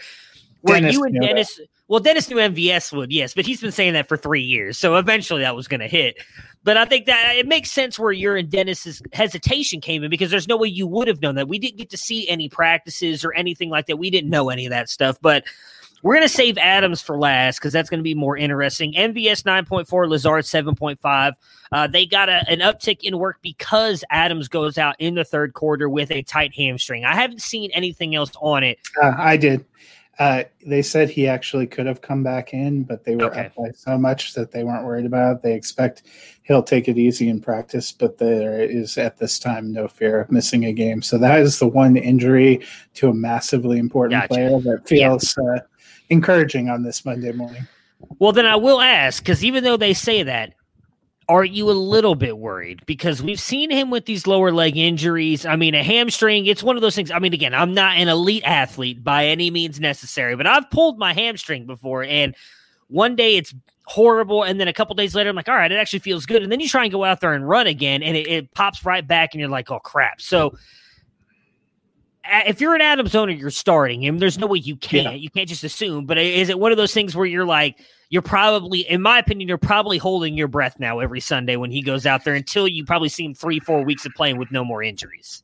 [0.61, 1.57] where Dennis you and Dennis.
[1.57, 1.67] That.
[1.89, 4.77] Well, Dennis knew MVS would, yes, but he's been saying that for three years.
[4.77, 6.19] So eventually that was going to hit.
[6.63, 10.31] But I think that it makes sense where your and Dennis's hesitation came in because
[10.31, 11.49] there's no way you would have known that.
[11.49, 13.97] We didn't get to see any practices or anything like that.
[13.97, 15.17] We didn't know any of that stuff.
[15.23, 15.45] But
[16.03, 18.93] we're going to save Adams for last because that's going to be more interesting.
[18.93, 21.33] MVS 9.4, Lazard 7.5.
[21.73, 25.55] Uh, they got a, an uptick in work because Adams goes out in the third
[25.55, 27.05] quarter with a tight hamstring.
[27.05, 28.79] I haven't seen anything else on it.
[29.03, 29.65] Uh, I did.
[30.19, 33.47] Uh, they said he actually could have come back in, but they were okay.
[33.47, 35.43] up by so much that they weren't worried about it.
[35.43, 36.03] They expect
[36.43, 40.33] he'll take it easy in practice, but there is at this time no fear of
[40.33, 41.03] missing a game.
[41.03, 44.29] So that is the one injury to a massively important gotcha.
[44.29, 45.45] player that feels yeah.
[45.45, 45.59] uh,
[46.09, 47.69] encouraging on this Monday morning.
[48.19, 50.53] Well, then I will ask because even though they say that,
[51.29, 52.85] are you a little bit worried?
[52.87, 55.45] Because we've seen him with these lower leg injuries.
[55.45, 57.11] I mean, a hamstring, it's one of those things.
[57.11, 60.99] I mean, again, I'm not an elite athlete by any means necessary, but I've pulled
[60.99, 62.03] my hamstring before.
[62.03, 62.35] And
[62.89, 64.43] one day it's horrible.
[64.43, 66.43] And then a couple days later, I'm like, all right, it actually feels good.
[66.43, 68.85] And then you try and go out there and run again, and it, it pops
[68.85, 70.23] right back, and you're like, oh, crap.
[70.23, 70.57] So,
[72.25, 74.19] if you're an Adams owner, you're starting him.
[74.19, 75.05] There's no way you can't.
[75.05, 75.13] Yeah.
[75.13, 76.07] You can't just assume.
[76.07, 77.79] But is it one of those things where you're like,
[78.11, 81.83] you're probably, in my opinion, you're probably holding your breath now every Sunday when he
[81.83, 84.65] goes out there until you probably see him three, four weeks of playing with no
[84.65, 85.43] more injuries.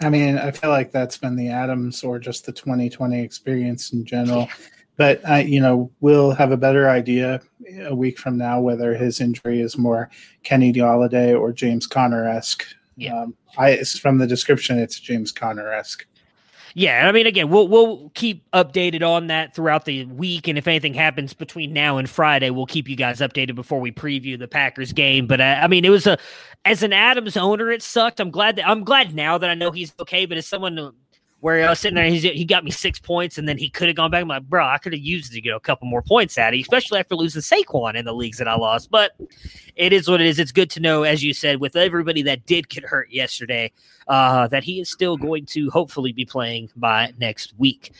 [0.00, 4.04] I mean, I feel like that's been the Adams or just the 2020 experience in
[4.04, 4.48] general.
[4.96, 7.40] But I, you know, we'll have a better idea
[7.84, 10.10] a week from now whether his injury is more
[10.42, 12.64] Kenny Golladay or James Conner esque.
[12.96, 13.22] Yeah.
[13.22, 16.04] Um, I from the description, it's James Conner esque.
[16.74, 20.66] Yeah, I mean, again, we'll we'll keep updated on that throughout the week, and if
[20.68, 24.48] anything happens between now and Friday, we'll keep you guys updated before we preview the
[24.48, 25.26] Packers game.
[25.26, 26.18] But uh, I mean, it was a
[26.64, 28.20] as an Adams owner, it sucked.
[28.20, 30.26] I'm glad that I'm glad now that I know he's okay.
[30.26, 30.92] But as someone
[31.40, 33.96] where I was sitting there, he got me six points, and then he could have
[33.96, 34.22] gone back.
[34.22, 36.62] I'm like, bro, I could have used to get a couple more points out you,
[36.62, 38.90] especially after losing Saquon in the leagues that I lost.
[38.90, 39.12] But
[39.76, 40.40] it is what it is.
[40.40, 43.70] It's good to know, as you said, with everybody that did get hurt yesterday,
[44.08, 47.92] uh, that he is still going to hopefully be playing by next week.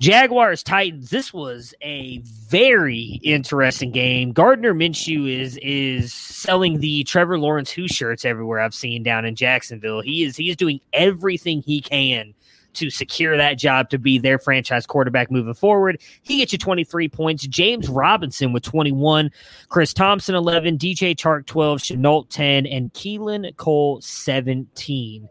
[0.00, 1.10] Jaguars Titans.
[1.10, 4.32] This was a very interesting game.
[4.32, 9.34] Gardner Minshew is is selling the Trevor Lawrence Who shirts everywhere I've seen down in
[9.34, 10.00] Jacksonville.
[10.00, 12.32] He is he is doing everything he can
[12.74, 16.00] to secure that job to be their franchise quarterback moving forward.
[16.22, 17.46] He gets you 23 points.
[17.46, 19.30] James Robinson with 21,
[19.68, 25.28] Chris Thompson 11, DJ Chark 12, Shenault 10, and Keelan Cole 17.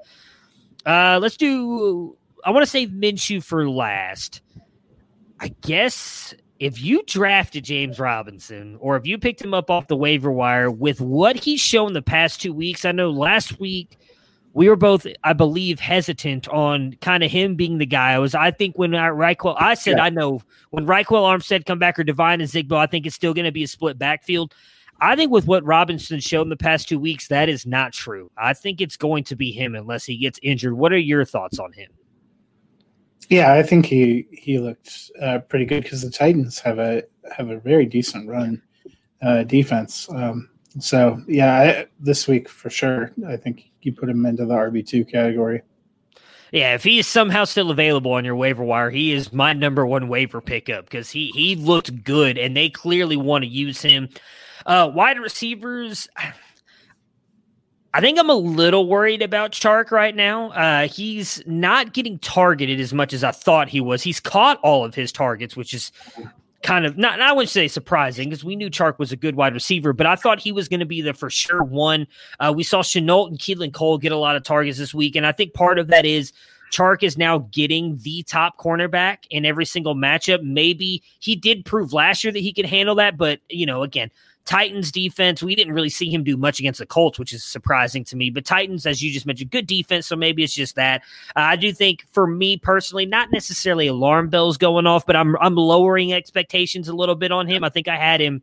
[0.86, 2.18] Uh, let's do.
[2.44, 4.42] I want to save Minshew for last.
[5.40, 9.96] I guess if you drafted James Robinson or if you picked him up off the
[9.96, 13.98] waiver wire with what he's shown the past two weeks, I know last week
[14.58, 18.14] we were both, I believe, hesitant on kind of him being the guy.
[18.14, 20.06] I was, I think when I, Ryquell, I said, yeah.
[20.06, 20.42] I know
[20.72, 23.62] when Ryquell Armstead come back or Devine Ozigbo, I think it's still going to be
[23.62, 24.56] a split backfield.
[25.00, 28.32] I think with what Robinson showed in the past two weeks, that is not true.
[28.36, 30.74] I think it's going to be him unless he gets injured.
[30.74, 31.92] What are your thoughts on him?
[33.30, 37.52] Yeah, I think he he looked uh, pretty good because the Titans have a have
[37.52, 38.64] a very decent run
[39.22, 40.10] uh, defense.
[40.10, 44.54] Um, so yeah, I, this week for sure, I think you put him into the
[44.54, 45.64] RB two category.
[46.52, 49.86] Yeah, if he is somehow still available on your waiver wire, he is my number
[49.86, 54.10] one waiver pickup because he he looked good and they clearly want to use him.
[54.66, 56.08] Uh, wide receivers.
[57.94, 60.52] I think I'm a little worried about Chark right now.
[60.52, 64.04] Uh, he's not getting targeted as much as I thought he was.
[64.04, 65.92] He's caught all of his targets, which is
[66.64, 69.54] kind of not, I wouldn't say surprising because we knew Chark was a good wide
[69.54, 72.08] receiver, but I thought he was going to be the for sure one.
[72.40, 75.26] Uh, we saw Shenault and Keelan Cole get a lot of targets this week, and
[75.26, 76.34] I think part of that is
[76.72, 80.42] Chark is now getting the top cornerback in every single matchup.
[80.44, 84.12] Maybe he did prove last year that he could handle that, but you know, again,
[84.48, 88.06] Titans defense, we didn't really see him do much against the Colts, which is surprising
[88.06, 88.30] to me.
[88.30, 90.08] But Titans, as you just mentioned, good defense.
[90.08, 91.02] So maybe it's just that.
[91.36, 95.36] Uh, I do think for me personally, not necessarily alarm bells going off, but I'm
[95.42, 97.64] I'm lowering expectations a little bit on him.
[97.66, 98.42] I think I had him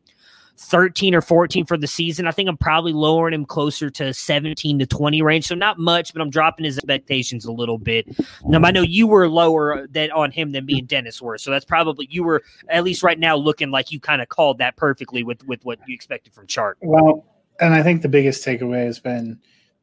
[0.57, 2.27] 13 or 14 for the season.
[2.27, 5.47] I think I'm probably lowering him closer to 17 to 20 range.
[5.47, 8.07] So not much, but I'm dropping his expectations a little bit.
[8.45, 11.39] Now, I know you were lower than on him than me and Dennis were.
[11.39, 14.59] So that's probably you were at least right now looking like you kind of called
[14.59, 16.75] that perfectly with with what you expected from Chark.
[16.81, 17.27] Well,
[17.61, 19.41] and I think the biggest takeaway has been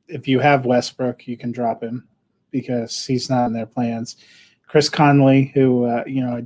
[0.08, 2.08] if you have Westbrook, you can drop him
[2.52, 4.18] because he's not in their plans.
[4.72, 6.40] Chris Conley, who uh, you know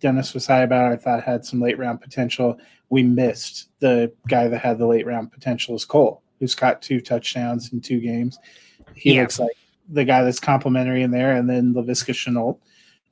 [0.00, 2.58] Dennis was high about, I thought had some late round potential.
[2.90, 7.00] We missed the guy that had the late round potential is Cole, who's got two
[7.00, 8.38] touchdowns in two games.
[8.94, 9.22] He yeah.
[9.22, 9.56] looks like
[9.88, 12.58] the guy that's complimentary in there, and then Laviska Shenault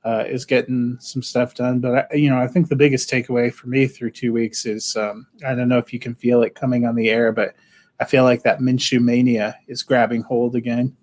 [0.05, 1.79] uh, is getting some stuff done.
[1.79, 4.95] But I, you know, I think the biggest takeaway for me through two weeks is
[4.95, 7.55] um, I don't know if you can feel it coming on the air, but
[7.99, 10.95] I feel like that Minshew mania is grabbing hold again.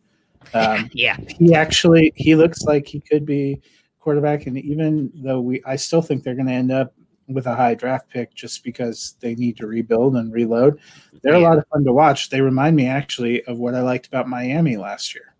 [0.55, 3.61] Um, yeah, he actually he looks like he could be
[4.01, 6.95] quarterback, and even though we, I still think they're going to end up
[7.29, 10.79] with a high draft pick just because they need to rebuild and reload.
[11.23, 11.41] They're yeah.
[11.41, 12.31] a lot of fun to watch.
[12.31, 15.35] They remind me actually of what I liked about Miami last year.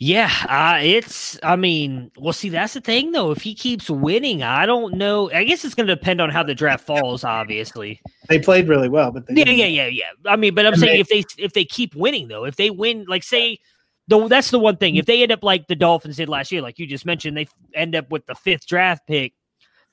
[0.00, 1.40] Yeah, uh, it's.
[1.42, 3.32] I mean, well, see, that's the thing though.
[3.32, 5.28] If he keeps winning, I don't know.
[5.32, 7.24] I guess it's going to depend on how the draft falls.
[7.24, 10.04] Obviously, they played really well, but yeah, yeah, yeah, yeah.
[10.24, 12.70] I mean, but I'm saying they, if they if they keep winning though, if they
[12.70, 13.58] win, like say,
[14.06, 14.94] the that's the one thing.
[14.94, 17.48] If they end up like the Dolphins did last year, like you just mentioned, they
[17.74, 19.34] end up with the fifth draft pick.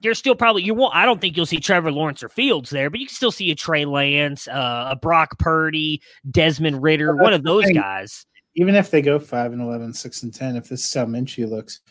[0.01, 0.95] You're still probably you won't.
[0.95, 3.49] I don't think you'll see Trevor Lawrence or Fields there, but you can still see
[3.49, 8.89] a Trey Lance, uh, a Brock Purdy, Desmond Ridder, one of those guys even if
[8.89, 11.81] they go 5 and 11, 6 and 10, if this is how Minshew looks,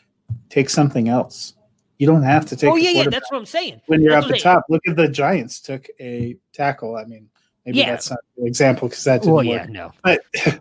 [0.48, 1.54] take something else.
[1.98, 2.70] You don't have to take.
[2.70, 3.80] Oh yeah, yeah, that's what I'm saying.
[3.86, 6.96] When you're that's at the top, look at the Giants took a tackle.
[6.96, 7.28] I mean,
[7.64, 7.90] maybe yeah.
[7.90, 9.66] that's not an example because that didn't well, work.
[9.66, 9.92] Yeah, no.
[10.02, 10.20] But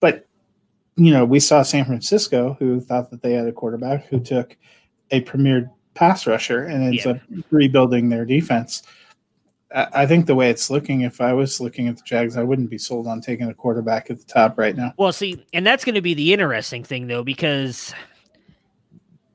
[0.00, 0.26] but
[0.96, 4.56] you know, we saw San Francisco who thought that they had a quarterback who took
[5.10, 7.12] a premier pass rusher and ends yeah.
[7.12, 8.82] up rebuilding their defense.
[9.74, 12.70] I think the way it's looking, if I was looking at the Jags, I wouldn't
[12.70, 14.92] be sold on taking a quarterback at the top right now.
[14.98, 17.94] Well, see, and that's going to be the interesting thing, though, because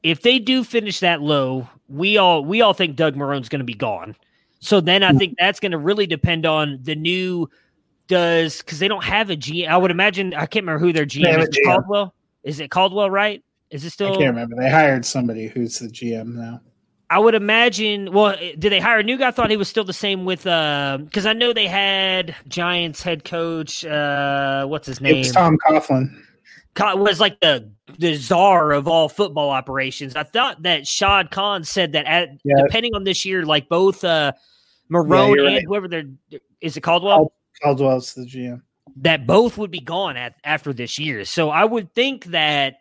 [0.03, 3.65] if they do finish that low, we all we all think Doug Marrone's going to
[3.65, 4.15] be gone.
[4.59, 7.49] So then I think that's going to really depend on the new
[8.07, 9.67] does because they don't have a GM.
[9.67, 11.59] I would imagine I can't remember who their GM is.
[11.63, 12.13] Caldwell.
[12.43, 13.09] Is it Caldwell?
[13.09, 13.43] Right?
[13.69, 14.13] Is it still?
[14.13, 14.55] I can't remember.
[14.55, 16.61] They hired somebody who's the GM now.
[17.09, 18.11] I would imagine.
[18.11, 19.29] Well, did they hire a new guy?
[19.29, 23.01] I thought he was still the same with because uh, I know they had Giants
[23.01, 23.85] head coach.
[23.85, 25.15] Uh, what's his name?
[25.15, 26.23] It was Tom Coughlin.
[26.79, 30.15] Was like the the czar of all football operations.
[30.15, 32.55] I thought that Shad Khan said that at, yeah.
[32.65, 34.33] depending on this year, like both uh,
[34.91, 35.63] Marrone yeah, and right.
[35.65, 36.03] whoever they're
[36.61, 37.31] is it Caldwell?
[37.63, 38.61] Caldwell's the GM.
[38.97, 41.25] That both would be gone at after this year.
[41.25, 42.79] So I would think that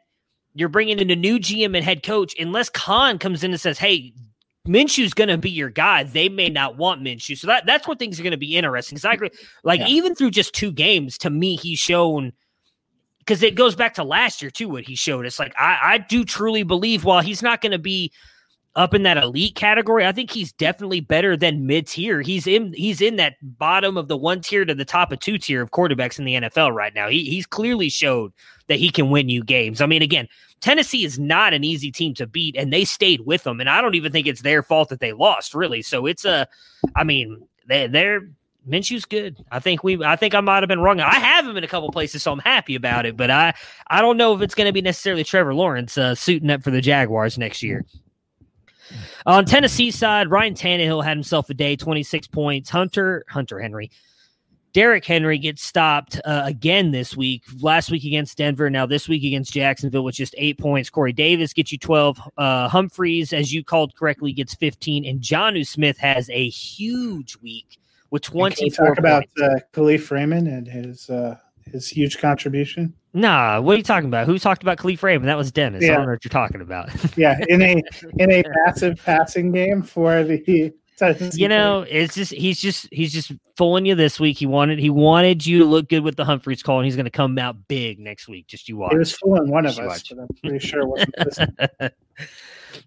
[0.57, 3.79] you're bringing in a new GM and head coach, unless Khan comes in and says,
[3.79, 4.14] "Hey,
[4.66, 7.37] Minshew's going to be your guy," they may not want Minshew.
[7.37, 8.97] So that that's what things are going to be interesting.
[8.97, 9.31] Because I agree,
[9.64, 9.88] like yeah.
[9.88, 12.33] even through just two games, to me, he's shown.
[13.19, 15.38] Because it goes back to last year too, what he showed us.
[15.38, 18.12] Like I, I do truly believe, while he's not going to be
[18.76, 20.06] up in that elite category.
[20.06, 22.20] I think he's definitely better than mid tier.
[22.20, 25.38] He's in he's in that bottom of the one tier to the top of two
[25.38, 27.08] tier of quarterbacks in the NFL right now.
[27.08, 28.32] He, he's clearly showed
[28.68, 29.80] that he can win you games.
[29.80, 30.28] I mean, again,
[30.60, 33.60] Tennessee is not an easy team to beat, and they stayed with them.
[33.60, 35.82] And I don't even think it's their fault that they lost, really.
[35.82, 36.46] So it's a,
[36.94, 38.28] I mean, they, they're
[38.66, 39.36] Minshew's good.
[39.50, 40.02] I think we.
[40.04, 41.00] I think I might have been wrong.
[41.00, 43.16] I have him in a couple places, so I'm happy about it.
[43.16, 43.54] But I,
[43.86, 46.72] I don't know if it's going to be necessarily Trevor Lawrence uh, suiting up for
[46.72, 47.86] the Jaguars next year.
[49.27, 52.70] On Tennessee side, Ryan Tannehill had himself a day, 26 points.
[52.70, 53.90] Hunter Hunter Henry,
[54.77, 57.44] Derrick Henry gets stopped uh, again this week.
[57.61, 60.90] Last week against Denver, now this week against Jacksonville with just eight points.
[60.90, 62.20] Corey Davis gets you 12.
[62.37, 65.07] Uh, Humphries, as you called correctly, gets 15.
[65.07, 67.79] And Jonnu Smith has a huge week
[68.11, 71.38] with 24 talk about uh, Kalif Raymond and his uh,
[71.72, 72.94] his huge contribution?
[73.12, 74.26] Nah, what are you talking about?
[74.26, 75.29] Who talked about Kalif Raymond?
[75.29, 75.83] That was Dennis.
[75.83, 75.92] Yeah.
[75.92, 76.90] I don't know what you're talking about.
[77.16, 77.83] yeah, in a
[78.18, 80.72] in a massive passing game for the
[81.35, 84.38] you know, it's just he's just he's just fooling you this week.
[84.38, 87.05] He wanted he wanted you to look good with the Humphries call, and he's going
[87.05, 88.46] to come out big next week.
[88.46, 88.92] Just you watch.
[88.92, 91.61] He was fooling one of us, I'm pretty sure it wasn't.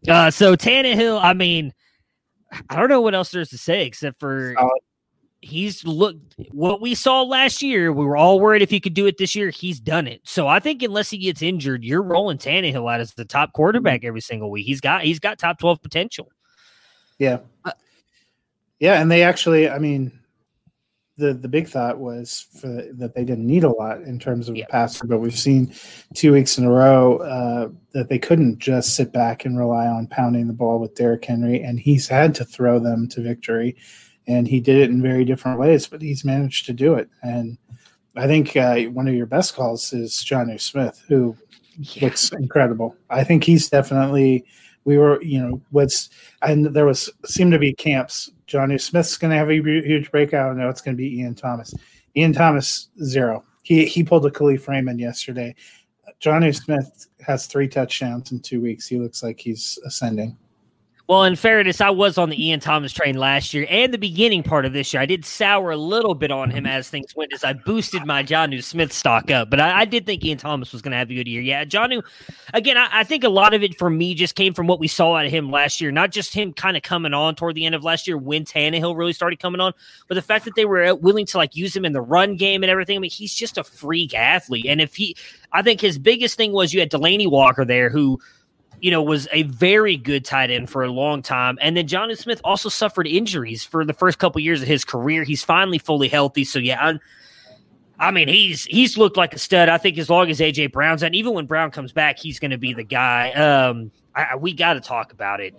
[0.07, 1.71] uh, so Tannehill, I mean,
[2.69, 4.81] I don't know what else there's to say except for Solid
[5.41, 7.91] he's looked what we saw last year.
[7.93, 9.49] We were all worried if he could do it this year.
[9.49, 10.21] He's done it.
[10.23, 14.03] So I think unless he gets injured, you're rolling Tannehill out as the top quarterback
[14.03, 14.65] every single week.
[14.65, 16.29] He's got he's got top twelve potential.
[17.17, 17.71] Yeah, uh,
[18.79, 20.11] yeah, and they actually, I mean,
[21.17, 24.55] the the big thought was the, that they didn't need a lot in terms of
[24.55, 24.65] yeah.
[24.69, 25.73] passer, but we've seen
[26.13, 30.07] two weeks in a row uh, that they couldn't just sit back and rely on
[30.07, 33.75] pounding the ball with Derrick Henry, and he's had to throw them to victory
[34.29, 37.09] and he did it in very different ways, but he's managed to do it.
[37.23, 37.57] And
[38.15, 41.35] I think uh, one of your best calls is Jonnu Smith, who
[41.77, 42.05] yeah.
[42.05, 42.95] looks incredible.
[43.09, 44.45] I think he's definitely.
[44.85, 46.09] We were, you know, what's
[46.41, 48.31] and there was seemed to be camps.
[48.47, 50.55] Jonnu Smith's going to have a huge breakout.
[50.55, 51.73] No, it's going to be Ian Thomas.
[52.15, 53.43] Ian Thomas zero.
[53.63, 55.55] He he pulled a Kalif Raymond yesterday.
[56.21, 58.87] Jonnu Smith has three touchdowns in two weeks.
[58.87, 60.37] He looks like he's ascending.
[61.09, 64.43] Well, in fairness, I was on the Ian Thomas train last year and the beginning
[64.43, 65.01] part of this year.
[65.01, 66.73] I did sour a little bit on him mm-hmm.
[66.73, 69.49] as things went as I boosted my Jonnu Smith stock up.
[69.49, 71.41] But I, I did think Ian Thomas was going to have a good year.
[71.41, 72.03] Yeah, Jonnu,
[72.53, 74.87] again, I, I, think a lot of it for me just came from what we
[74.87, 75.91] saw out of him last year.
[75.91, 78.95] Not just him kind of coming on toward the end of last year when Tannehill
[78.95, 79.73] really started coming on,
[80.07, 82.35] but the fact that they were uh, willing to like use him in the run
[82.35, 82.97] game and everything.
[82.97, 84.67] I mean, he's just a freak athlete.
[84.67, 85.15] And if he,
[85.53, 88.19] I think his biggest thing was you had Delanie Walker there who–
[88.81, 91.57] you know, was a very good tight end for a long time.
[91.61, 95.23] And then Jonnu Smith also suffered injuries for the first couple years of his career.
[95.23, 96.43] He's finally fully healthy.
[96.43, 96.99] So yeah, I'm,
[97.99, 99.69] i mean, he's he's looked like a stud.
[99.69, 102.51] I think as long as AJ Brown's and even when Brown comes back, he's going
[102.51, 103.31] to be the guy.
[103.31, 105.53] Um, I, we got to talk about it.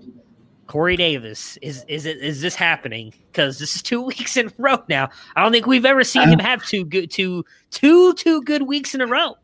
[0.66, 3.12] Corey Davis is is it is this happening?
[3.32, 5.10] Because this is two weeks in a row now.
[5.34, 8.94] I don't think we've ever seen him have two good two two two good weeks
[8.94, 9.36] in a row.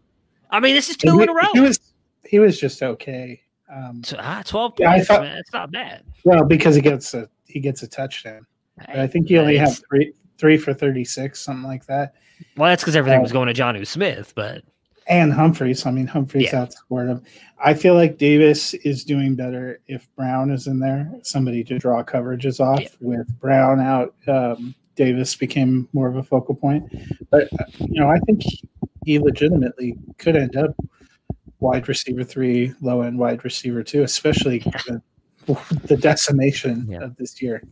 [0.50, 1.48] I mean, this is two he, in a row.
[1.52, 1.80] He was
[2.24, 3.42] he was just okay.
[3.72, 4.80] Um, ah, twelve points.
[4.80, 6.04] Yeah, I thought, man, it's not bad.
[6.24, 8.46] Well, because he gets a he gets a touchdown.
[8.88, 12.14] I think he only had three three for thirty six, something like that.
[12.56, 14.62] Well, that's because everything uh, was going to Jonnu Smith, but
[15.08, 15.86] and Humphries.
[15.86, 16.66] I mean, Humphries yeah.
[16.66, 17.22] outscored him.
[17.64, 21.10] I feel like Davis is doing better if Brown is in there.
[21.22, 22.88] Somebody to draw coverages off yeah.
[23.00, 24.14] with Brown out.
[24.28, 26.84] Um, Davis became more of a focal point,
[27.30, 28.42] but uh, you know, I think
[29.04, 30.74] he legitimately could end up
[31.66, 35.02] wide receiver three, low end wide receiver two, especially the,
[35.84, 37.02] the decimation yeah.
[37.02, 37.62] of this year.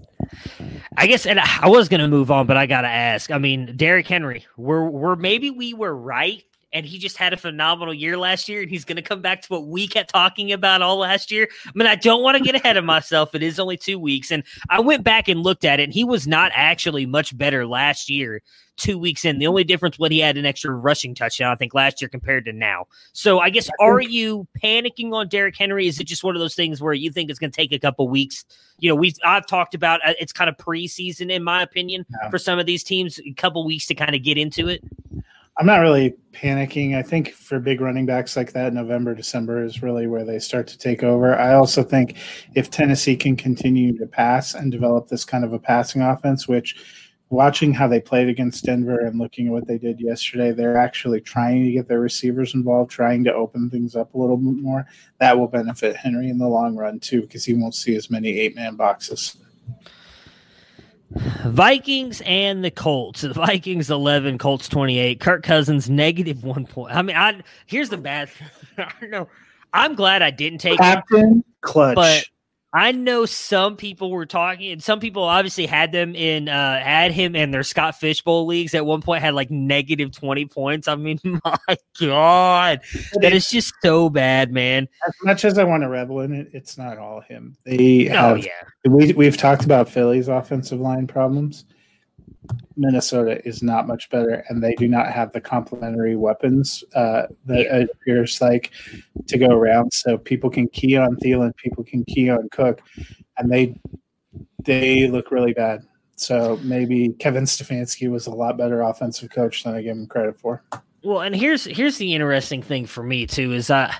[0.96, 3.30] I guess, and I was going to move on, but I got to ask.
[3.30, 6.42] I mean, Derrick Henry, we're, we're maybe we were right
[6.74, 9.40] and he just had a phenomenal year last year, and he's going to come back
[9.42, 11.48] to what we kept talking about all last year.
[11.66, 13.34] I mean, I don't want to get ahead of myself.
[13.34, 16.02] It is only two weeks, and I went back and looked at it, and he
[16.02, 18.42] was not actually much better last year.
[18.76, 21.74] Two weeks in, the only difference what he had an extra rushing touchdown, I think,
[21.74, 22.88] last year compared to now.
[23.12, 25.86] So, I guess are you panicking on Derrick Henry?
[25.86, 27.78] Is it just one of those things where you think it's going to take a
[27.78, 28.44] couple weeks?
[28.80, 32.30] You know, we've I've talked about uh, it's kind of preseason in my opinion yeah.
[32.30, 34.82] for some of these teams, a couple weeks to kind of get into it.
[35.56, 36.96] I'm not really panicking.
[36.96, 40.66] I think for big running backs like that, November, December is really where they start
[40.68, 41.36] to take over.
[41.36, 42.16] I also think
[42.56, 46.74] if Tennessee can continue to pass and develop this kind of a passing offense, which
[47.30, 51.20] watching how they played against Denver and looking at what they did yesterday, they're actually
[51.20, 54.86] trying to get their receivers involved, trying to open things up a little bit more.
[55.20, 58.40] That will benefit Henry in the long run too, because he won't see as many
[58.40, 59.36] eight man boxes.
[61.14, 63.22] Vikings and the Colts.
[63.22, 65.20] The Vikings 11, Colts 28.
[65.20, 66.94] Kirk Cousins negative one point.
[66.94, 68.30] I mean, I here's the bad.
[68.78, 69.28] I don't know.
[69.72, 71.96] I'm glad I didn't take Captain him, Clutch.
[71.96, 72.26] But
[72.76, 77.12] I know some people were talking, and some people obviously had them in uh had
[77.12, 80.88] him in their Scott Fishbowl leagues at one point had like negative 20 points.
[80.88, 82.80] I mean, my God.
[83.20, 84.88] That is just so bad, man.
[85.06, 87.56] As much as I want to revel in it, it's not all him.
[87.64, 88.50] They Oh have yeah.
[88.84, 91.64] we we've talked about Philly's offensive line problems.
[92.76, 97.60] Minnesota is not much better, and they do not have the complementary weapons uh, that
[97.60, 97.76] Yeah.
[97.78, 98.70] it appears like
[99.26, 99.92] to go around.
[99.92, 102.82] So people can key on Thielen, people can key on Cook,
[103.38, 103.74] and they
[104.64, 105.82] they look really bad.
[106.16, 110.38] So maybe Kevin Stefanski was a lot better offensive coach than I give him credit
[110.38, 110.62] for.
[111.02, 113.94] Well, and here's here's the interesting thing for me too is I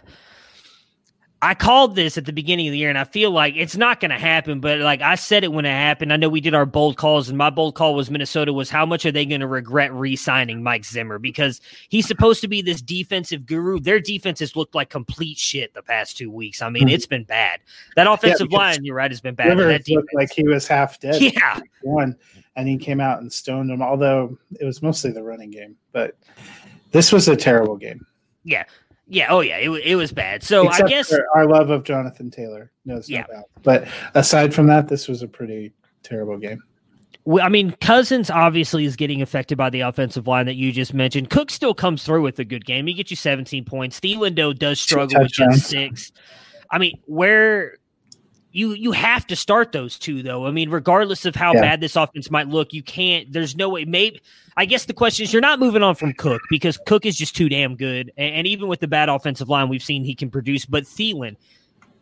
[1.45, 4.01] I called this at the beginning of the year, and I feel like it's not
[4.01, 4.61] going to happen.
[4.61, 7.29] But like I said it when it happened, I know we did our bold calls,
[7.29, 10.63] and my bold call was Minnesota was how much are they going to regret re-signing
[10.63, 13.79] Mike Zimmer because he's supposed to be this defensive guru.
[13.79, 16.63] Their defense has looked like complete shit the past two weeks.
[16.63, 16.93] I mean, Mhm.
[16.93, 17.61] it's been bad.
[17.95, 19.59] That offensive because line, you're right, has been bad.
[19.59, 21.21] that looked like he was half dead.
[21.21, 22.17] yeah, one,
[22.57, 23.83] and he came out and stoned him.
[23.83, 26.17] Although it was mostly the running game, but
[26.93, 28.07] this was a terrible game.
[28.45, 28.65] yeah,
[29.07, 29.27] yeah.
[29.31, 30.43] Oh yeah, it, it was bad.
[30.43, 32.71] So Except I guess our love of Jonathan Taylor.
[32.85, 33.21] No, it's Yeah.
[33.21, 33.45] not bad.
[33.63, 36.63] But aside from that, this was a pretty terrible game.
[37.41, 41.31] I mean, Cousins obviously is getting affected by the offensive line that you just mentioned.
[41.31, 42.87] Cook still comes through with a good game.
[42.87, 43.99] He gets you 17 points.
[43.99, 46.13] Thielen, does struggle with just six.
[46.71, 47.79] I mean, where
[48.55, 50.47] you you have to start those two, though.
[50.47, 51.61] I mean, regardless of how Yeah.
[51.61, 53.31] bad this offense might look, you can't.
[53.33, 53.85] There's no way.
[53.85, 54.21] Maybe
[54.57, 57.35] I guess the question is, you're not moving on from Cook because Cook is just
[57.35, 58.13] too damn good.
[58.17, 60.67] And, and even with the bad offensive line, we've seen he can produce.
[60.67, 61.35] But Thielen,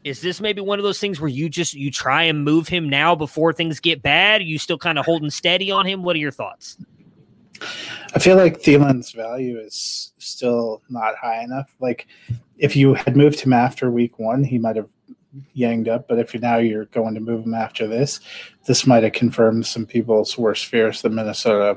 [0.05, 2.87] is this maybe one of those things where you just you try and move him
[2.87, 4.43] now before things get bad?
[4.43, 6.03] Are you still kind of holding steady on him?
[6.03, 6.77] What are your thoughts?
[8.15, 11.75] I feel like Thielen's value is still not high enough.
[11.81, 12.09] Like
[12.59, 14.89] if you had moved him after week one, he might have
[15.55, 16.09] yanged up.
[16.09, 18.21] But if you now you're going to move him after this,
[18.67, 21.77] this might have confirmed some people's worst fears that Minnesota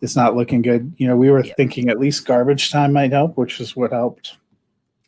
[0.00, 0.92] is not looking good.
[0.96, 1.54] You know, we were Yeah.
[1.56, 4.36] thinking at least garbage time might help, which is what helped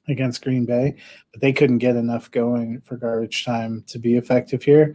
[0.08, 0.94] against Green Bay,
[1.32, 4.94] but they couldn't get enough going for garbage time to be effective here.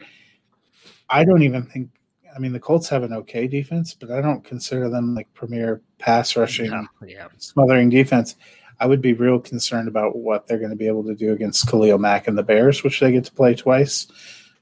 [1.10, 1.90] I don't even think
[2.36, 5.82] I mean, the Colts have an okay defense, but I don't consider them like premier
[5.98, 6.72] pass rushing,
[7.06, 8.36] yeah, smothering defense.
[8.80, 11.68] I would be real concerned about what they're going to be able to do against
[11.68, 14.08] Khalil Mack and the Bears, which they get to play twice.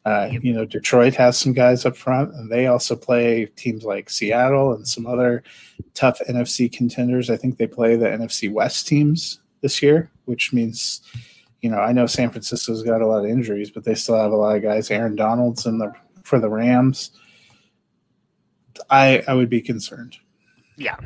[0.05, 4.09] Uh, You know, Detroit has some guys up front, and they also play teams like
[4.09, 5.43] Seattle and some other
[5.93, 7.29] tough NFC contenders.
[7.29, 11.01] I think they play the NFC West teams this year, which means,
[11.61, 14.31] you know, I know San Francisco's got a lot of injuries, but they still have
[14.31, 14.89] a lot of guys.
[14.89, 15.91] Aaron Donald's in the
[16.23, 17.11] for the Rams.
[18.89, 20.15] I I would be concerned.
[20.77, 20.97] yeah.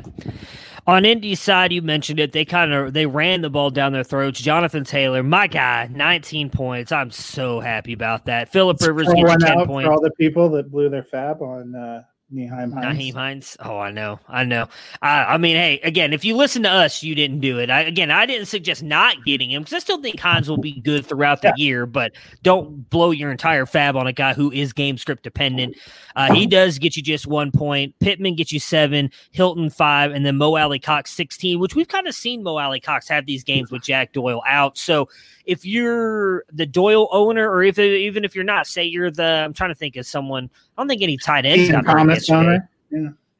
[0.84, 2.32] On Indy's side, you mentioned it.
[2.32, 4.40] They kind of they ran the ball down their throats.
[4.40, 6.90] Jonathan Taylor, my guy, 19 points.
[6.90, 8.50] I'm so happy about that.
[8.50, 9.86] Philip Rivers Pour gets 10 out points.
[9.86, 12.02] for all the people that blew their FAAB on uh,
[12.32, 12.98] Nyheim Hines.
[12.98, 13.56] Nyheim Hines.
[13.60, 14.68] Oh, I know, I know.
[15.02, 17.68] I, I mean, hey, again, if you listen to us, you didn't do it.
[17.68, 20.80] I, again, I didn't suggest not getting him because I still think Hines will be
[20.80, 21.64] good throughout the Yeah.
[21.64, 21.86] year.
[21.86, 22.12] But
[22.42, 25.76] don't blow your entire FAAB on a guy who is game script dependent.
[26.16, 27.94] Uh, he does get you just one point.
[28.00, 29.10] Pittman gets you seven.
[29.32, 31.58] Hilton five, and then Mo Alie-Cox sixteen.
[31.58, 34.78] Which we've kind of seen Mo Alie-Cox have these games with Jack Doyle out.
[34.78, 35.08] So
[35.44, 39.52] if you're the Doyle owner, or if even if you're not, say you're the, I'm
[39.52, 40.50] trying to think of someone.
[40.76, 42.68] I don't think any tight ends Ian Thomas owner.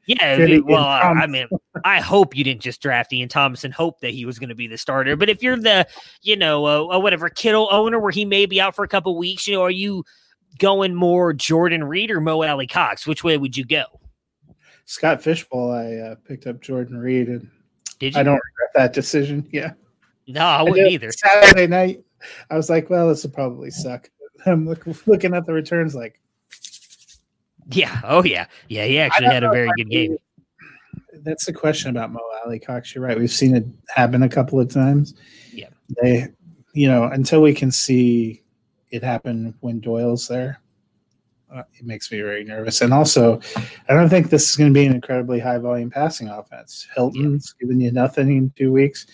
[0.05, 1.47] Yeah, if well, I, I mean,
[1.85, 4.55] I hope you didn't just draft Ian Thomas and hope that he was going to
[4.55, 5.15] be the starter.
[5.15, 5.87] But if you're the,
[6.21, 9.17] you know, uh, uh, whatever Kittle owner, where he may be out for a couple
[9.17, 10.03] weeks, you know, are you
[10.59, 13.07] going more Jordan Reed or Mo Alie-Cox?
[13.07, 13.85] Which way would you go?
[14.85, 17.49] Scott Fishbowl, I uh, picked up Jordan Reed, and
[17.99, 18.19] Did you?
[18.19, 19.47] I don't regret that decision.
[19.53, 19.71] Yeah,
[20.27, 20.93] No, I wouldn't did.
[20.93, 21.11] either.
[21.11, 22.03] Saturday night,
[22.49, 24.09] I was like, well, this will probably suck.
[24.45, 26.19] I'm look, looking at the returns, like
[27.71, 28.01] Yeah.
[28.03, 28.47] Oh yeah.
[28.69, 28.85] Yeah.
[28.85, 30.17] He actually had a very good I game.
[31.23, 32.93] That's the question about Mo Alie-Cox.
[32.93, 33.17] You're right.
[33.17, 35.13] We've seen it happen a couple of times.
[35.51, 35.69] Yeah.
[36.01, 36.27] They,
[36.73, 38.43] you know, until we can see
[38.91, 40.59] it happen when Doyle's there,
[41.53, 42.81] uh, it makes me very nervous.
[42.81, 43.39] And also,
[43.87, 46.87] I don't think this is going to be an incredibly high volume passing offense.
[46.95, 49.05] Hilton's giving you nothing in two weeks.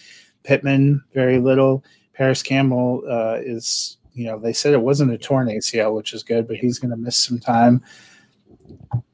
[0.49, 1.83] Pittman, very little.
[2.15, 6.23] Parris Campbell uh, is, you know, they said it wasn't a torn ACL, which is
[6.23, 7.83] good, but he's going to miss some time.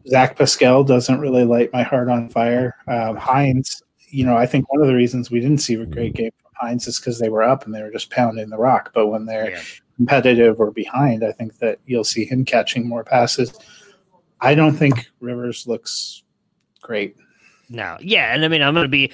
[0.08, 2.74] Zach Pascal doesn't really light my heart on fire.
[2.88, 6.14] Um, Hines, you know, I think one of the reasons we didn't see a great
[6.14, 8.92] game from Hines is because they were up and they were just pounding the rock.
[8.94, 9.62] But when they're Yeah.
[9.98, 13.54] competitive or behind, I think that you'll see him catching more passes.
[14.40, 16.24] I don't think Rivers looks
[16.82, 17.18] great.
[17.70, 17.98] No.
[18.00, 18.34] Yeah.
[18.34, 19.12] And I mean, I'm going to be.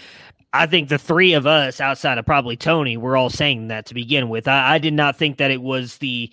[0.54, 3.94] I think the three of us, outside of probably Tony, we're all saying that to
[3.94, 4.48] begin with.
[4.48, 6.32] I, I did not think that it was the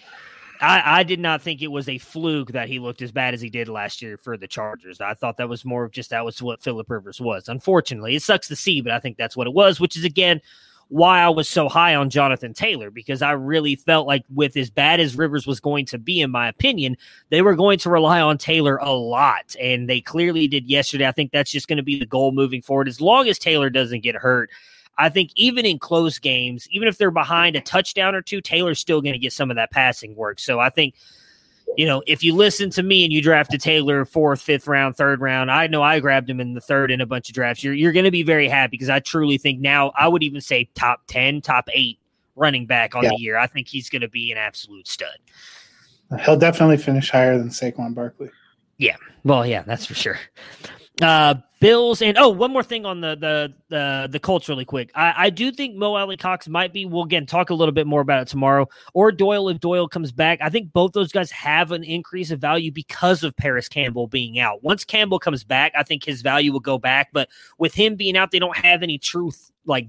[0.61, 3.41] I, I did not think it was a fluke that he looked as bad as
[3.41, 5.01] he did last year for the Chargers.
[5.01, 7.49] I thought that was more of just that was what Philip Rivers was.
[7.49, 10.41] Unfortunately, it sucks to see, but I think that's what it was, which is again
[10.89, 14.71] why I was so high on Jonathan Taylor because I really felt like with as
[14.71, 16.97] bad as Rivers was going to be, in my opinion,
[17.29, 19.55] they were going to rely on Taylor a lot.
[19.61, 21.07] And they clearly did yesterday.
[21.07, 22.89] I think that's just going to be the goal moving forward.
[22.89, 24.51] As long as Taylor doesn't get hurt,
[24.97, 28.81] I think even in close games, even if they're behind a touchdown or two, Taylor's
[28.81, 30.41] still going to get some of that passing work.
[30.41, 30.95] So I think
[31.77, 35.21] you know, if you listen to me and you drafted Taylor fourth, fifth round, third
[35.21, 37.63] round, I know I grabbed him in the third in a bunch of drafts.
[37.63, 40.41] You're you're going to be very happy because I truly think now I would even
[40.41, 41.99] say top ten, top eight
[42.37, 43.11] running back on yeah.
[43.11, 43.37] the year.
[43.37, 45.19] I think he's going to be an absolute stud.
[46.25, 48.31] He'll definitely finish higher than Saquon Barkley.
[48.79, 50.19] Yeah, well, yeah, that's for sure.
[51.01, 54.93] Uh, Bills and oh, one more thing on the the the the Colts really quick.
[54.95, 56.87] I, I do think Mo Alie-Cox might be.
[56.87, 58.69] We'll again talk a little bit more about it tomorrow.
[58.95, 60.39] Or Doyle if Doyle comes back.
[60.41, 64.39] I think both those guys have an increase of value because of Parris Campbell being
[64.39, 64.63] out.
[64.63, 67.09] Once Campbell comes back, I think his value will go back.
[67.13, 67.29] But
[67.59, 69.89] with him being out, they don't have any truth like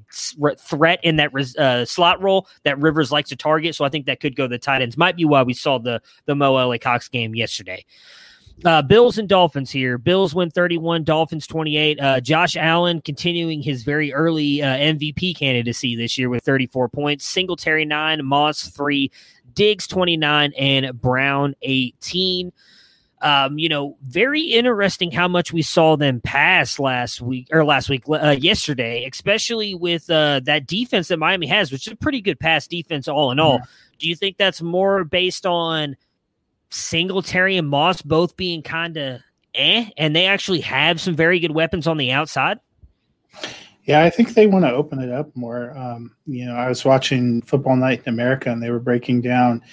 [0.58, 3.76] threat in that uh, slot role that Rivers likes to target.
[3.76, 4.98] So I think that could go the tight ends.
[4.98, 7.86] Might be why we saw the the Mo Alie-Cox game yesterday.
[8.66, 9.98] Uh, Bills and Dolphins here.
[9.98, 12.00] Bills win 31, Dolphins 28.
[12.00, 17.26] Uh, Josh Allen continuing his very early uh, MVP candidacy this year with 34 points.
[17.26, 19.10] Singletary 9, Moss 3,
[19.54, 22.52] Diggs 29, and Brown 18.
[23.22, 27.90] Um, you know, very interesting how much we saw them pass last week or last
[27.90, 32.22] week, uh, yesterday, especially with uh, that defense that Miami has, which is a pretty
[32.22, 33.56] good pass defense all in all.
[33.56, 33.66] Yeah.
[34.00, 35.96] Do you think that's more based on–
[36.70, 39.22] Singletary and Moss both being kind of
[39.56, 42.60] eh, and they actually have some very good weapons on the outside.
[43.86, 45.76] Yeah, I think they want to open it up more.
[45.76, 49.64] Um, you know, I was watching Football Night in America, and they were breaking down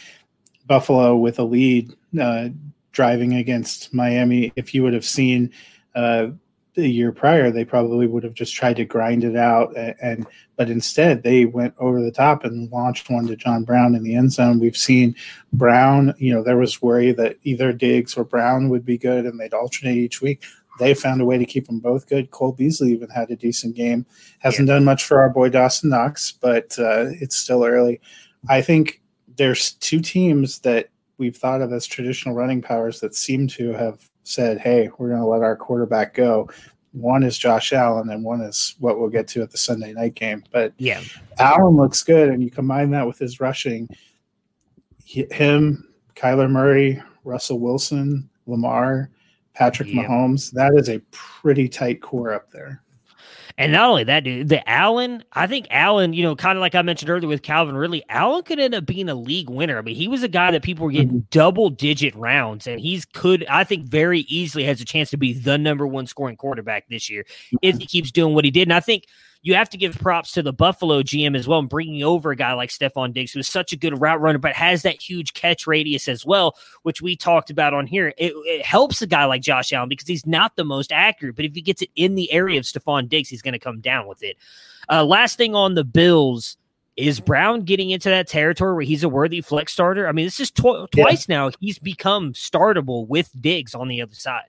[0.67, 2.49] Buffalo with a lead, uh,
[2.93, 4.53] driving against Miami.
[4.57, 5.53] If you would have seen
[5.95, 6.29] uh,
[6.77, 9.77] the year prior, they probably would have just tried to grind it out.
[9.77, 13.95] And, and, but instead, they went over the top and launched one to John Brown
[13.95, 14.61] in the end zone.
[14.61, 15.17] We've seen
[15.53, 16.15] Brown.
[16.19, 19.55] You know, there was worry that either Diggs or Brown would be good, and they'd
[19.55, 20.45] alternate each week.
[20.79, 22.31] They found a way to keep them both good.
[22.31, 24.05] Cole Beasley even had a decent game.
[24.39, 24.75] Hasn't yeah.
[24.75, 28.01] done much for our boy Dawson Knox, but uh, it's still early.
[28.49, 29.01] I think
[29.37, 34.11] there's two teams that we've thought of as traditional running powers that seem to have
[34.27, 36.49] said, hey, we're going to let our quarterback go.
[36.93, 40.15] One is Josh Allen, and one is what we'll get to at the Sunday night
[40.15, 40.43] game.
[40.51, 41.03] But yeah,
[41.39, 43.89] Allen looks good, and you combine that with his rushing.
[45.05, 49.11] Him, Kyler Murray, Russell Wilson, Lamar,
[49.55, 50.05] Patrick yeah.
[50.05, 50.51] Mahomes.
[50.53, 52.83] That is a pretty tight core up there.
[53.59, 56.75] And not only that, dude, the Allen, I think Allen, you know, kind of like
[56.75, 59.79] I mentioned earlier with Calvin Ridley, Allen could end up being a league winner.
[59.79, 61.29] I mean, he was a guy that people were getting mm-hmm.
[61.31, 65.33] double digit rounds, and he's could, I think, very easily has a chance to be
[65.33, 67.25] the number one scoring quarterback this year
[67.63, 68.69] if he keeps doing what he did.
[68.69, 69.05] And I think
[69.47, 72.37] you have to give props to the Buffalo GM as well and bringing over a
[72.37, 75.35] guy like Stefon Diggs, who is such a good route runner, but has that huge
[75.35, 78.13] catch radius as well, which we talked about on here.
[78.19, 81.45] It, it helps a guy like Josh Allen because he's not the most accurate, but
[81.45, 84.09] if he gets it in the area of Stefon Diggs, he's going to come down
[84.09, 84.37] with it.
[84.91, 86.57] Uh, last thing on the Bills.
[86.97, 90.09] Is Brown getting into that territory where he's a worthy flex starter?
[90.09, 91.37] I mean, this is tw- twice yeah.
[91.37, 94.47] now he's become startable with Diggs on the other side.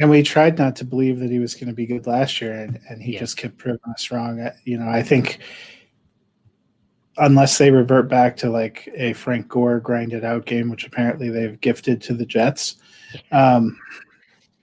[0.00, 2.52] And we tried not to believe that he was going to be good last year,
[2.52, 3.20] and, and he yeah.
[3.20, 4.50] just kept proving us wrong.
[4.64, 5.38] You know, I think
[7.18, 11.60] unless they revert back to like a Frank Gore grinded out game, which apparently they've
[11.60, 12.76] gifted to the Jets,
[13.30, 13.78] um,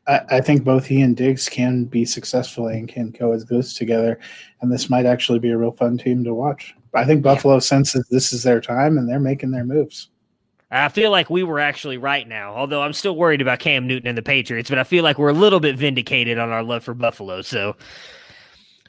[0.07, 4.19] I, I, think both he and Diggs can be successful and can coexist together.
[4.61, 6.75] And this might actually be a real fun team to watch.
[6.93, 10.09] I think Buffalo senses this is their time and they're making their moves.
[10.71, 14.07] I feel like we were actually right now, although I'm still worried about Cam Newton
[14.07, 16.83] and the Patriots, but I feel like we're a little bit vindicated on our love
[16.83, 17.41] for Buffalo.
[17.41, 17.75] So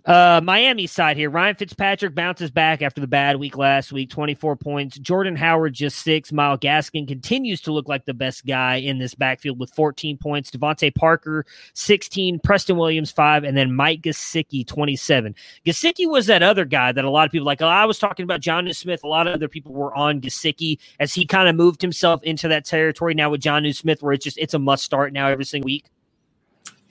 [0.04, 1.30] uh, Miami side here.
[1.30, 4.98] Ryan Fitzpatrick bounces back after the bad week last week, 24 points.
[4.98, 6.32] Jordan Howard just six.
[6.32, 10.50] Myles Gaskin continues to look like the best guy in this backfield with 14 points.
[10.50, 12.40] DeVante Parker, 16.
[12.40, 13.44] Preston Williams, five.
[13.44, 15.34] And then Mike Gesicki, 27.
[15.64, 17.62] Gesicki was that other guy that a lot of people like.
[17.62, 19.04] I was talking about Jonnu Smith.
[19.04, 22.48] A lot of other people were on Gesicki as he kind of moved himself into
[22.48, 25.44] that territory now with Jonnu Smith, where it's just it's a must start now every
[25.44, 25.84] single week.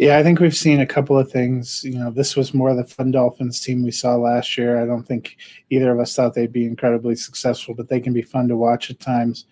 [0.01, 1.83] Yeah, I think we've seen a couple of things.
[1.83, 4.81] You know, this was more the Fun Dolphins team we saw last year.
[4.81, 5.37] I don't think
[5.69, 8.89] either of us thought they'd be incredibly successful, but they can be fun to watch
[8.89, 9.45] at times.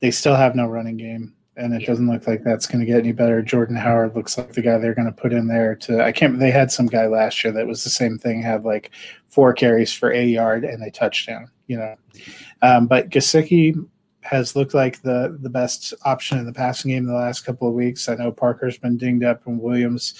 [0.00, 1.86] They still have no running game, and it yeah.
[1.86, 3.40] doesn't look like that's going to get any better.
[3.40, 6.02] Jordan Howard looks like the guy they're going to put in there to.
[6.02, 6.40] I can't.
[6.40, 8.90] They had some guy last year that was the same thing, had like
[9.28, 11.48] four carries for a yard and a touchdown.
[11.68, 11.94] You know,
[12.62, 13.76] um, but Gesicki
[14.22, 17.74] has looked like the the best option in the passing game the last couple of
[17.74, 18.08] weeks.
[18.08, 20.14] I know Parker's been dinged up and Williams.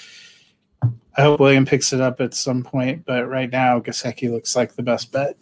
[1.16, 4.74] I hope William picks it up at some point, but right now Gesicki looks like
[4.74, 5.36] the best bet.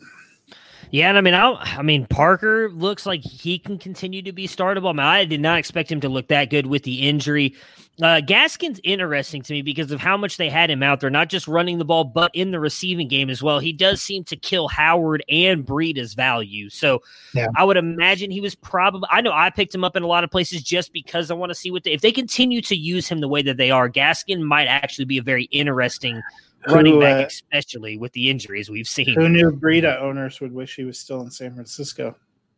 [0.93, 4.49] Yeah, and I mean, I, I mean, Parker looks like he can continue to be
[4.49, 4.91] startable.
[4.91, 7.55] I, mean, I did not expect him to look that good with the injury.
[8.03, 11.29] Uh, Gaskin's interesting to me because of how much they had him out there, not
[11.29, 13.59] just running the ball, but in the receiving game as well.
[13.59, 16.71] He does seem to kill Howard and Breida's value.
[16.71, 17.03] So
[17.35, 17.49] yeah.
[17.57, 20.25] I would imagine he was probably, I know I picked him up in a lot
[20.25, 23.07] of places just because I want to see what they, if they continue to use
[23.07, 26.23] him the way that they are, Gaskin might actually be a very interesting
[26.69, 29.15] running who, back, uh, especially with the injuries we've seen.
[29.15, 32.17] Who knew Breida owners would wish he was still in San Francisco?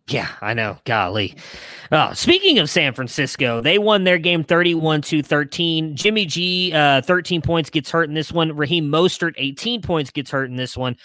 [0.08, 0.78] Yeah, I know.
[0.84, 1.36] Golly.
[1.90, 5.94] Uh, speaking of San Francisco, they won their game 31 to 13.
[5.94, 8.54] Jimmy G, uh, 13 points, gets hurt in this one.
[8.56, 10.96] Raheem Mostert, 18 points, gets hurt in this one.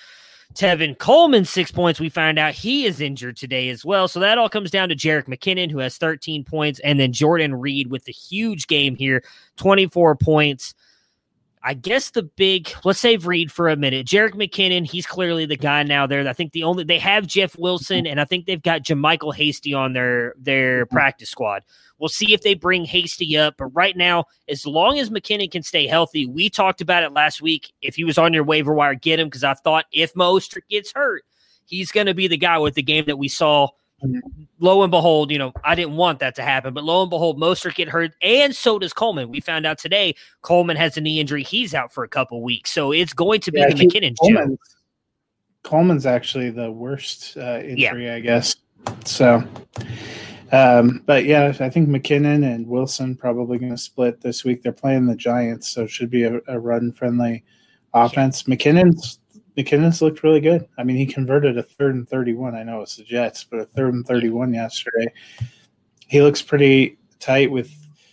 [0.53, 1.99] Tevin Coleman, six points.
[1.99, 4.07] We find out he is injured today as well.
[4.07, 7.53] So that all comes down to Jerick McKinnon, who has 13 points, and then Jordan
[7.53, 9.23] Reed with the huge game here,
[9.57, 10.73] 24 points.
[11.67, 14.07] I guess the big let's save Reed for a minute.
[14.07, 16.25] Jerick McKinnon, he's clearly the guy now there.
[16.25, 19.73] I think the only they have Jeff Wilson and I think they've got JaMycal Hasty
[19.73, 20.95] on their their mm-hmm.
[20.95, 21.63] practice squad.
[21.99, 23.55] We'll see if they bring Hasty up.
[23.57, 27.41] But right now, as long as McKinnon can stay healthy, we talked about it last
[27.41, 27.73] week.
[27.81, 30.93] If he was on your waiver wire, get him because I thought if Mostert gets
[30.93, 31.25] hurt,
[31.65, 33.67] he's going to be the guy with the game that we saw
[34.59, 37.39] lo and behold, you know, I didn't want that to happen, but lo and behold,
[37.39, 39.29] Mostert get hurt, and so does Coleman.
[39.29, 42.71] We found out today Coleman has a knee injury; he's out for a couple weeks,
[42.71, 44.59] so it's going to be yeah, the McKinnon Coleman's,
[45.63, 48.15] Coleman's actually the worst uh, injury, yeah.
[48.15, 48.55] I guess.
[49.05, 49.43] So,
[50.51, 54.63] um, but yeah, I think McKinnon and Wilson probably going to split this week.
[54.63, 57.43] They're playing the Giants, so it should be a, a run friendly
[57.93, 58.43] offense.
[58.47, 58.55] Yeah.
[58.55, 59.19] McKinnon's
[59.57, 60.67] McKinnon's looked really good.
[60.77, 62.55] I mean, he converted a third and 31.
[62.55, 65.11] I know it's the Jets, but a third and 31 yesterday.
[66.07, 67.71] He looks pretty tight with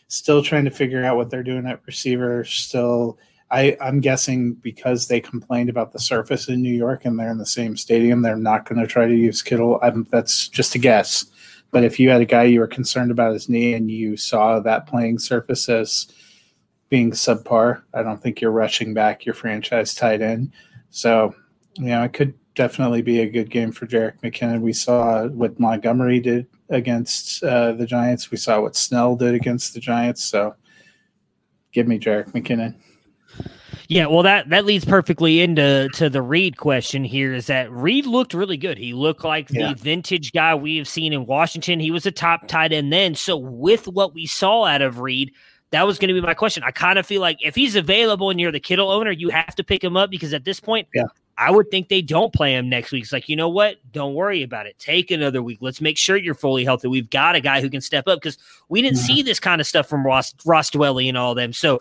[0.08, 2.44] still trying to figure out what they're doing at receiver.
[2.44, 3.18] Still,
[3.50, 7.38] I, I'm guessing because they complained about the surface in New York and they're in
[7.38, 9.78] the same stadium, they're not going to try to use Kittle.
[9.82, 11.26] I'm, that's just a guess.
[11.72, 14.60] But if you had a guy you were concerned about his knee and you saw
[14.60, 16.06] that playing surface as
[16.88, 20.52] being subpar, I don't think you're rushing back your franchise tight end.
[20.94, 21.34] So,
[21.74, 24.60] you know, it could definitely be a good game for Jerick McKinnon.
[24.60, 28.30] We saw what Montgomery did against uh, the Giants.
[28.30, 30.24] We saw what Snell did against the Giants.
[30.24, 30.54] So,
[31.72, 32.76] give me Jerick McKinnon.
[33.88, 37.34] Yeah, well, that that leads perfectly into to the Reed question here.
[37.34, 38.78] Is that Reed looked really good?
[38.78, 41.80] He looked like the vintage guy we have seen in Washington.
[41.80, 43.16] He was a top tight end then.
[43.16, 45.32] So with what we saw out of Reed,
[45.74, 46.62] that was going to be my question.
[46.62, 49.56] I kind of feel like if he's available and you're the Kittle owner, you have
[49.56, 51.06] to pick him up because at this point, yeah.
[51.36, 53.02] I would think they don't play him next week.
[53.02, 53.78] It's like, you know what?
[53.90, 54.78] Don't worry about it.
[54.78, 55.58] Take another week.
[55.60, 56.86] Let's make sure you're fully healthy.
[56.86, 59.04] We've got a guy who can step up because we didn't yeah.
[59.04, 61.52] see this kind of stuff from Ross Ross Dwelley and all them.
[61.52, 61.80] So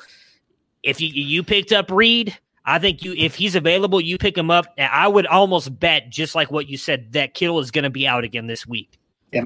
[0.81, 2.35] if you you picked up Reed,
[2.65, 4.65] I think you if he's available, you pick him up.
[4.79, 8.07] I would almost bet, just like what you said, that Kittle is going to be
[8.07, 8.97] out again this week.
[9.31, 9.45] Yeah,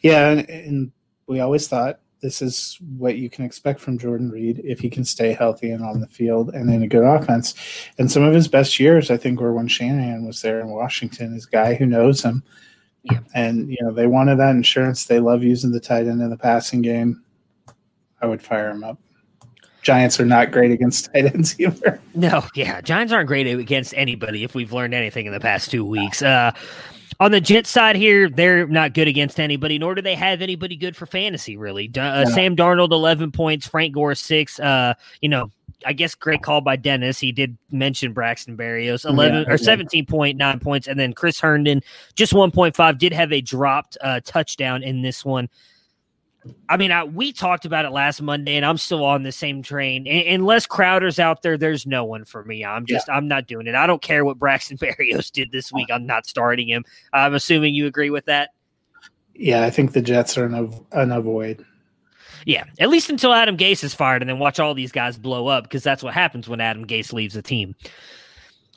[0.00, 0.92] yeah, and, and
[1.26, 5.04] we always thought this is what you can expect from Jordan Reed if he can
[5.04, 7.54] stay healthy and on the field and in a good offense.
[7.98, 11.34] And some of his best years, I think, were when Shanahan was there in Washington,
[11.34, 12.42] his guy who knows him.
[13.04, 13.20] Yeah.
[13.34, 15.06] And, you know, they wanted that insurance.
[15.06, 17.22] They love using the tight end in the passing game.
[18.20, 18.98] I would fire him up.
[19.82, 22.00] Giants are not great against tight ends either.
[22.14, 22.80] No, yeah.
[22.80, 26.20] Giants aren't great against anybody if we've learned anything in the past two weeks.
[26.20, 26.52] Uh,
[27.20, 30.76] on the Jets side here, they're not good against anybody, nor do they have anybody
[30.76, 31.86] good for fantasy, really.
[31.88, 32.24] Uh, yeah.
[32.26, 34.60] Sam Darnold, 11 points, Frank Gore, six.
[34.60, 35.50] Uh, you know,
[35.84, 37.18] I guess great call by Dennis.
[37.18, 40.86] He did mention Braxton Berrios, 11 yeah, or 17.9 points.
[40.86, 41.82] And then Chris Herndon,
[42.14, 45.48] just 1.5, did have a dropped uh, touchdown in this one.
[46.68, 49.62] I mean, I, we talked about it last Monday, and I'm still on the same
[49.62, 50.06] train.
[50.06, 52.64] unless Crowder's out there, there's no one for me.
[52.64, 53.14] I'm just, yeah.
[53.14, 53.74] I'm not doing it.
[53.74, 55.88] I don't care what Braxton Berrios did this week.
[55.92, 56.84] I'm not starting him.
[57.12, 58.50] I'm assuming you agree with that.
[59.34, 61.64] Yeah, I think the Jets are an, an avoid.
[62.44, 65.48] Yeah, at least until Adam Gase is fired, and then watch all these guys blow
[65.48, 67.74] up because that's what happens when Adam Gase leaves the team.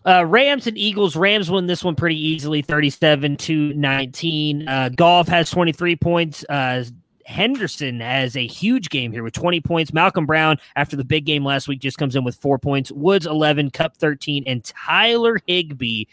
[0.05, 1.15] Uh, Rams and Eagles.
[1.15, 4.67] Rams won this one pretty easily, 37 to 19.
[4.67, 6.43] Uh, Goff has 23 points.
[6.49, 6.83] Uh,
[7.25, 9.93] Henderson has a huge game here with 20 points.
[9.93, 12.91] Malcolm Brown, after the big game last week, just comes in with four points.
[12.91, 16.05] Woods, 11, Kupp, 13, and Tyler Higbee.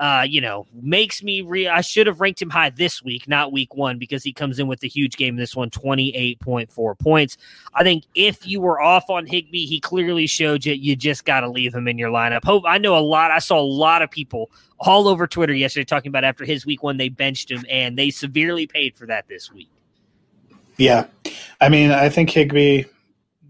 [0.00, 1.68] uh, you know, makes me re.
[1.68, 4.66] I should have ranked him high this week, not week one, because he comes in
[4.66, 5.36] with a huge game.
[5.36, 7.36] This one, 28.4 points.
[7.74, 11.40] I think if you were off on Higbee, he clearly showed you you just got
[11.40, 12.44] to leave him in your lineup.
[12.44, 13.30] Hope I know a lot.
[13.30, 16.82] I saw a lot of people all over Twitter yesterday talking about after his week
[16.82, 19.68] one, they benched him, and they severely paid for that this week.
[20.80, 21.06] Yeah.
[21.60, 22.84] I mean, I think Higbee,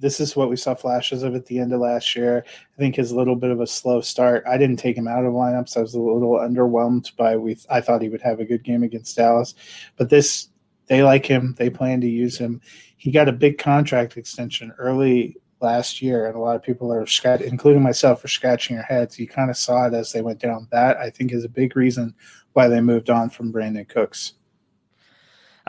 [0.00, 2.44] this is what we saw flashes of at the end of last year.
[2.46, 4.42] I think his little bit of a slow start.
[4.48, 5.76] I didn't take him out of lineups.
[5.76, 7.56] I was a little underwhelmed by we.
[7.70, 9.54] I thought he would have a good game against Dallas,
[9.96, 10.48] but this
[10.88, 11.54] they like him.
[11.56, 12.60] They plan to use him.
[12.96, 17.06] He got a big contract extension early last year, and a lot of people are,
[17.44, 19.20] including myself, are scratching their heads.
[19.20, 20.66] You kind of saw it as they went down.
[20.72, 22.12] That I think is a big reason
[22.54, 24.32] why they moved on from Brandin Cooks.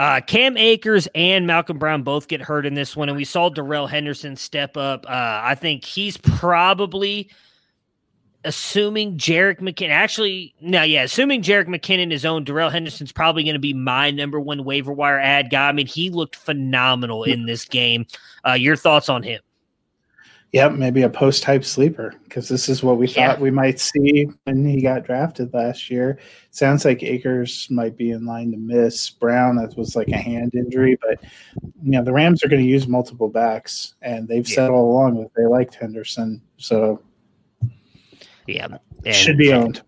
[0.02, 3.50] Uh, Cam Akers and Malcolm Brown both get hurt in this one, and we saw
[3.50, 5.06] Darrell Henderson step up.
[5.06, 7.30] Uh, I think he's probably
[8.44, 9.92] assuming Jerick McKinnon.
[9.92, 14.10] Actually, no, yeah, assuming Jerick McKinnon is owned, Darrell Henderson's probably going to be my
[14.10, 15.70] number one waiver wire ad guy.
[15.70, 18.08] I mean, he looked phenomenal in this game.
[18.44, 19.40] Uh, your thoughts on him?
[20.54, 23.30] Yep, maybe a post type sleeper because this is what we yeah.
[23.30, 26.20] thought we might see when he got drafted last year.
[26.50, 29.56] Sounds like Akers might be in line to miss Brown.
[29.56, 31.24] That was like a hand injury, but
[31.82, 34.56] you know the Rams are going to use multiple backs, and they've yeah.
[34.56, 37.02] said all along that they liked Henderson, so
[38.46, 38.68] yeah,
[39.06, 39.84] and should be owned.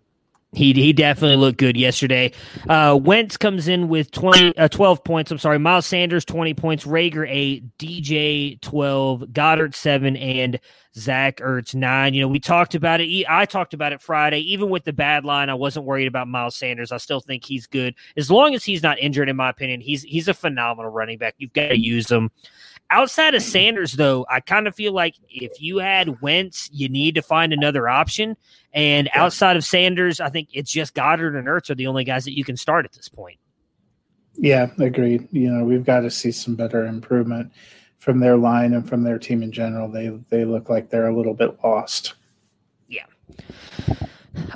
[0.53, 2.31] He he definitely looked good yesterday.
[2.69, 5.31] Uh, Wentz comes in with 20, uh, 12 points.
[5.31, 5.57] I'm sorry.
[5.57, 6.85] Miles Sanders, 20 points.
[6.85, 7.77] Reagor, 8.
[7.77, 9.21] DJ, 12.
[9.33, 10.15] Goedert, 7.
[10.15, 10.59] And
[10.95, 12.13] Zach Ertz, 9.
[12.13, 13.25] You know, we talked about it.
[13.27, 14.39] I talked about it Friday.
[14.39, 16.91] Even with the bad line, I wasn't worried about Miles Sanders.
[16.91, 17.95] I still think he's good.
[18.15, 21.33] As long as he's not injured, in my opinion, he's, he's a phenomenal running back.
[21.39, 22.29] You've got to use him.
[22.89, 27.15] Outside of Sanders, though, I kind of feel like if you had Wentz, you need
[27.15, 28.38] to find another option.
[28.71, 32.25] And outside of Sanders, I think it's just Goedert and Ertz are the only guys
[32.25, 33.39] that you can start at this point.
[34.36, 35.27] Yeah, agreed.
[35.31, 37.51] You know, we've got to see some better improvement
[37.99, 39.88] from their line and from their team in general.
[39.88, 42.15] They they look like they're a little bit lost.
[42.88, 43.05] Yeah.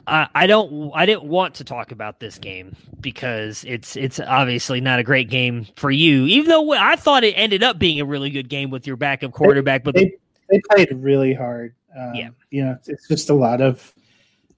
[0.07, 0.91] I don't.
[0.95, 5.29] I didn't want to talk about this game because it's it's obviously not a great
[5.29, 6.25] game for you.
[6.25, 9.33] Even though I thought it ended up being a really good game with your backup
[9.33, 10.17] quarterback, but they, the,
[10.49, 11.75] they played really hard.
[11.95, 13.93] Um, yeah, you know, it's just a lot of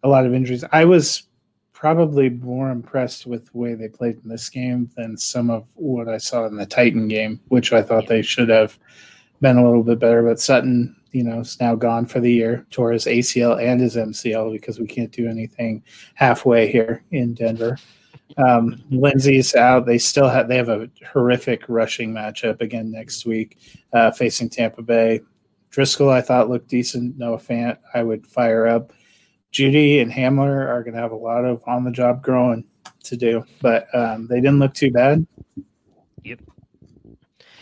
[0.04, 0.64] a lot of injuries.
[0.72, 1.24] I was
[1.74, 6.08] probably more impressed with the way they played in this game than some of what
[6.08, 8.10] I saw in the Titan game, which I thought yeah.
[8.10, 8.78] they should have
[9.42, 10.24] been a little bit better.
[10.24, 13.96] But Sutton you know, is now gone for the year, tore his ACL and his
[13.96, 15.84] MCL because we can't do anything
[16.16, 17.78] halfway here in Denver.
[18.38, 19.86] Um, Lindsay's out.
[19.86, 23.58] They still have they have a horrific rushing matchup again next week,
[23.94, 25.22] uh, facing Tampa Bay.
[25.72, 27.18] Driskel, I thought looked decent.
[27.18, 28.94] Noah Fant, I would fire up.
[29.52, 32.64] Jeudy and Hamler are going to have a lot of on the job growing
[33.04, 35.26] to do, but um, they didn't look too bad.
[36.24, 36.42] Yep.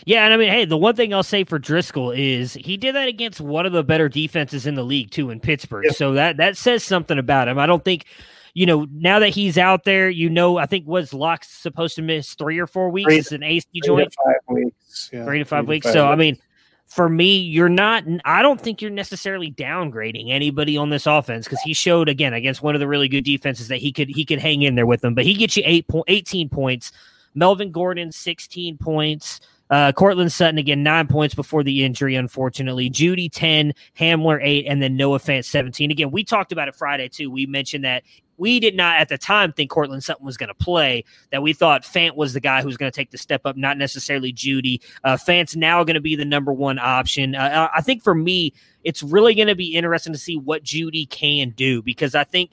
[0.08, 2.94] Yeah, and I mean, hey, the one thing I'll say for Driskel is he did
[2.94, 5.84] that against one of the better defenses in the league too in Pittsburgh.
[5.84, 5.92] Yeah.
[5.92, 7.58] So that that says something about him.
[7.58, 8.06] I don't think
[8.54, 12.02] you know, now that he's out there, you know, I think was Lock supposed to
[12.02, 13.04] miss three or four weeks?
[13.04, 14.14] Three, it's an AC joint.
[14.24, 15.10] five weeks.
[15.12, 15.84] Yeah, three to five three weeks.
[15.84, 16.12] To five so, weeks.
[16.12, 16.38] I mean,
[16.86, 21.60] for me, you're not, I don't think you're necessarily downgrading anybody on this offense because
[21.60, 24.38] he showed again against one of the really good defenses that he could, he could
[24.38, 26.92] hang in there with them, but he gets you eight point, 18 points.
[27.34, 29.40] Melvin Gordon, 16 points.
[29.70, 32.90] Uh, Courtland Sutton again, nine points before the injury, unfortunately.
[32.90, 35.90] Jeudy 10, Hamler, eight, and then Noah Fant, 17.
[35.90, 37.30] Again, we talked about it Friday, too.
[37.30, 38.02] We mentioned that
[38.38, 41.52] we did not at the time think Courtland Sutton was going to play, that we
[41.52, 44.32] thought Fant was the guy who was going to take the step up, not necessarily
[44.32, 44.80] Jeudy.
[45.04, 47.34] Uh, Fant's now going to be the number one option.
[47.34, 48.54] Uh, I think for me,
[48.84, 52.52] it's really going to be interesting to see what Jeudy can do because I think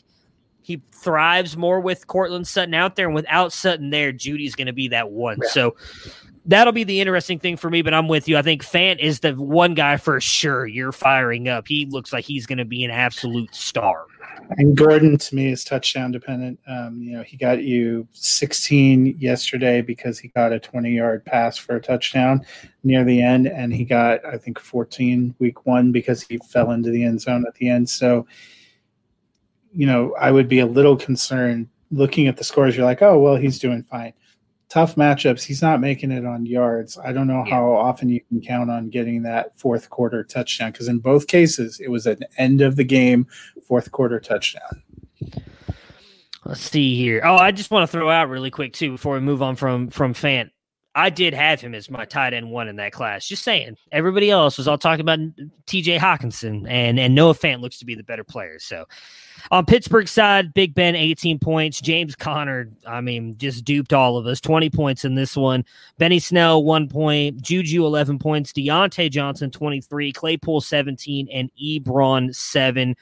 [0.65, 4.73] he thrives more with Courtland Sutton out there, and without Sutton there, Jeudy's going to
[4.73, 5.37] be that one.
[5.43, 5.49] Yeah.
[5.49, 5.75] So
[6.43, 7.83] that'll be the interesting thing for me.
[7.83, 8.35] But I'm with you.
[8.35, 11.67] I think Fant is the one guy for sure you're firing up.
[11.67, 14.07] He looks like he's going to be an absolute star.
[14.57, 16.59] And Gordon to me is touchdown dependent.
[16.67, 21.57] Um, you know, he got you 16 yesterday because he got a 20 yard pass
[21.57, 22.43] for a touchdown
[22.83, 26.89] near the end, and he got I think 14 week one because he fell into
[26.89, 27.87] the end zone at the end.
[27.87, 28.25] So,
[29.75, 32.75] you know, I would be a little concerned looking at the scores.
[32.75, 34.13] You're like, oh well, he's doing fine
[34.69, 35.43] tough matchups.
[35.43, 36.97] He's not making it on yards.
[36.97, 37.55] I don't know yeah.
[37.55, 41.79] how often you can count on getting that fourth quarter touchdown because in both cases
[41.79, 43.27] it was an end of the game
[43.63, 44.83] fourth quarter touchdown.
[46.43, 47.21] Let's see here.
[47.23, 49.89] Oh, I just want to throw out really quick too before we move on from
[49.89, 50.51] from Fant.
[50.97, 53.27] I did have him as my tight end one in that class.
[53.27, 53.75] Just saying.
[53.91, 55.19] Everybody else was all talking about
[55.67, 58.59] TJ Hockenson and, and Noah Fant looks to be the better player.
[58.59, 58.85] So
[59.51, 61.81] on Pittsburgh side, Big Ben, 18 points.
[61.81, 64.39] James Conner, I mean, just duped all of us.
[64.39, 65.65] 20 points in this one.
[65.97, 67.41] Benny Snell, one point.
[67.41, 68.53] Juju, 11 points.
[68.53, 70.13] Diontae Johnson, 23.
[70.13, 71.27] Claypool, 17.
[71.29, 72.95] And Ebron, seven.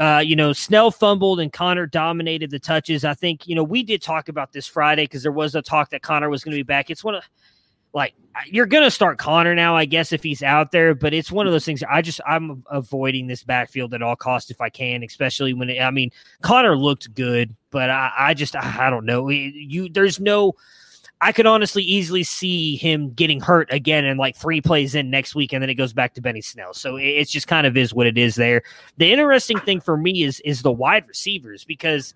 [0.00, 3.04] Uh, you know, Snell fumbled and Conner dominated the touches.
[3.04, 5.90] I think, you know, we did talk about this Friday because there was a talk
[5.90, 6.88] that Conner was going to be back.
[6.88, 7.24] It's one of,
[7.92, 8.14] like,
[8.46, 11.46] you're going to start Conner now, I guess, if he's out there, but it's one
[11.46, 11.82] of those things.
[11.82, 15.82] I just, I'm avoiding this backfield at all costs if I can, especially when, it,
[15.82, 19.28] I mean, Conner looked good, but I, I just, I, I don't know.
[19.28, 20.54] You, there's no,
[21.22, 25.34] I could honestly easily see him getting hurt again in like three plays in next
[25.34, 26.72] week, and then it goes back to Benny Snell.
[26.72, 28.62] So it's just kind of is what it is there.
[28.96, 32.14] The interesting thing for me is is the wide receivers because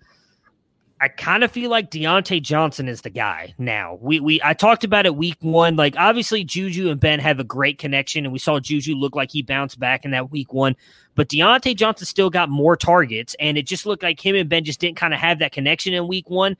[0.99, 3.99] I kind of feel like Diontae Johnson is the guy now.
[4.01, 5.75] We we I talked about it week one.
[5.75, 9.29] Like obviously Juju and Ben have a great connection, and we saw Juju look like
[9.29, 10.75] he bounced back in that week one.
[11.13, 14.63] But Diontae Johnson still got more targets, and it just looked like him and Ben
[14.63, 16.57] just didn't kind of have that connection in week one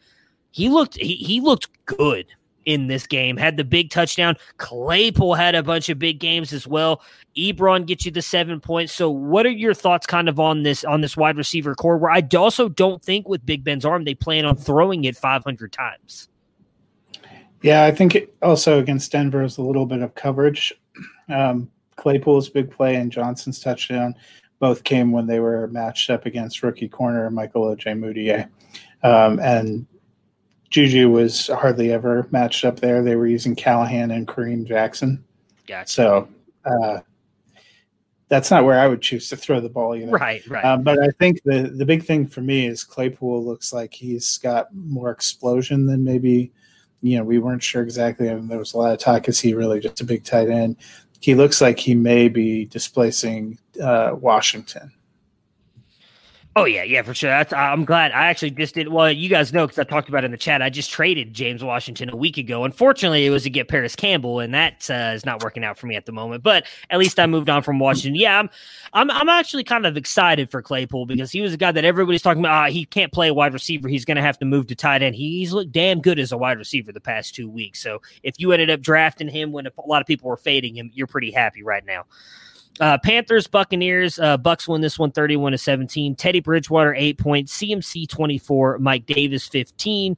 [0.55, 2.27] he looked he, he looked good
[2.63, 3.35] in this game.
[3.35, 4.37] Had the big touchdown.
[4.55, 7.01] Claypool had a bunch of big games as well.
[7.35, 8.93] Ebron gets you the seven points.
[8.93, 11.97] So, what are your thoughts, kind of on this on this wide receiver core?
[11.97, 15.73] Where I also don't think with Big Ben's arm they plan on throwing it 500
[15.73, 16.29] times.
[17.61, 20.73] Yeah, I think also against Denver is a little bit of coverage.
[21.27, 24.15] Um, Claypool's big play and Johnson's touchdown
[24.59, 28.47] both came when they were matched up against rookie corner Michael Ojemudia.
[29.03, 29.85] Um, and
[30.75, 33.01] Juju was hardly ever matched up there.
[33.01, 35.23] They were using Callahan and Kareem Jackson.
[35.65, 35.89] Gotcha.
[35.89, 36.27] So
[36.65, 36.99] uh,
[38.27, 40.11] that's not where I would choose to throw the ball either.
[40.11, 40.65] Right, right.
[40.65, 44.37] Um, but I think the the big thing for me is Claypool looks like he's
[44.39, 46.51] got more explosion than maybe
[47.01, 48.29] you know we weren't sure exactly.
[48.29, 49.29] I mean, there was a lot of talk.
[49.29, 50.75] Is he really just a big tight end?
[51.21, 54.91] He looks like he may be displacing uh, Washington.
[56.57, 57.29] Oh yeah, yeah, for sure.
[57.29, 58.13] That's, I'm glad.
[58.13, 58.87] I actually just did.
[58.87, 60.61] Well, you guys know because I talked about it in the chat.
[60.61, 62.63] I just traded James Washington a week ago.
[62.63, 65.87] Unfortunately, it was to get Parris Campbell, and that uh, is not working out for
[65.87, 66.43] me at the moment.
[66.43, 68.15] But at least I moved on from Washington.
[68.15, 68.49] Yeah, I'm,
[68.93, 72.21] I'm, I'm actually kind of excited for Claypool because he was a guy that everybody's
[72.21, 72.67] talking about.
[72.67, 73.89] Uh, he can't play wide receiver.
[73.89, 75.17] He's going to have to move to tight end.
[75.17, 77.81] He's looked damn good as a wide receiver the past two weeks.
[77.81, 80.89] So if you ended up drafting him when a lot of people were fading him,
[80.93, 82.05] you're pretty happy right now.
[82.79, 86.15] Uh, Panthers, Buccaneers, uh, Bucks won this one 31 to 17.
[86.15, 87.57] Teddy Bridgewater, eight points.
[87.57, 88.79] CMC, 24.
[88.79, 90.17] Mike Davis, 15.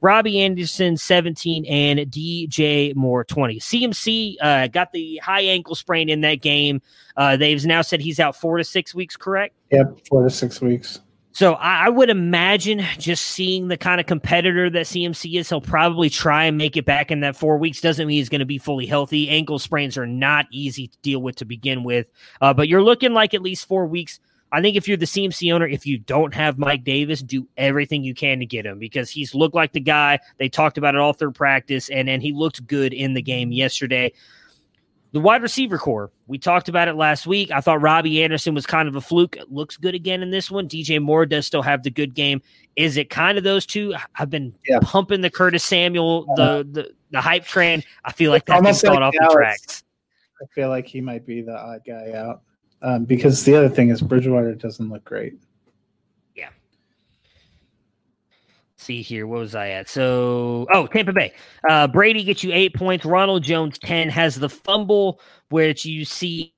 [0.00, 1.66] Robbie Anderson, 17.
[1.66, 3.60] And DJ Moore, 20.
[3.60, 6.80] CMC uh, got the high ankle sprain in that game.
[7.16, 9.54] Uh, they've now said he's out four to six weeks, correct?
[9.70, 11.00] Yep, four to six weeks.
[11.38, 15.60] So I, I, would imagine just seeing the kind of competitor that CMC is, he'll
[15.60, 17.80] probably try and make it back in that four weeks.
[17.80, 19.28] Doesn't mean he's going to be fully healthy.
[19.28, 22.10] Ankle sprains are not easy to deal with to begin with,
[22.40, 24.18] uh, but you're looking like at least four weeks.
[24.50, 28.02] I think if you're the CMC owner, if you don't have Mike Davis, do everything
[28.02, 30.18] you can to get him because he's looked like the guy.
[30.38, 33.52] They talked about it all through practice, and and he looked good in the game
[33.52, 34.12] yesterday.
[35.12, 37.50] The wide receiver core, we talked about it last week.
[37.50, 39.36] I thought Robbie Anderson was kind of a fluke.
[39.36, 40.68] It looks good again in this one.
[40.68, 42.42] DJ Moore does still have the good game.
[42.76, 43.94] Is it kind of those two?
[44.16, 44.80] I've been yeah.
[44.82, 47.82] pumping the Curtis Samuel, the, uh, the the hype train.
[48.04, 49.82] I feel like that's been gone like off the tracks.
[50.42, 52.42] I feel like he might be the odd guy out
[52.82, 55.34] um, because the other thing is Bridgewater doesn't look great.
[58.78, 59.26] See here.
[59.26, 59.88] What was I at?
[59.88, 61.32] So, oh, Tampa Bay.
[61.68, 63.04] Uh, Brady gets you eight points.
[63.04, 65.20] Ronald Jones, 10, has the fumble,
[65.50, 66.54] which you see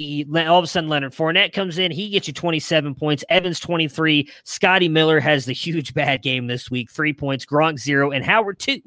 [0.00, 1.90] all of a sudden Leonard Fournette comes in.
[1.90, 3.24] He gets you 27 points.
[3.28, 4.28] Evans 23.
[4.44, 6.90] Scotty Miller has the huge bad game this week.
[6.90, 7.44] Three points.
[7.44, 8.12] Gronk zero.
[8.12, 8.80] And Howard two.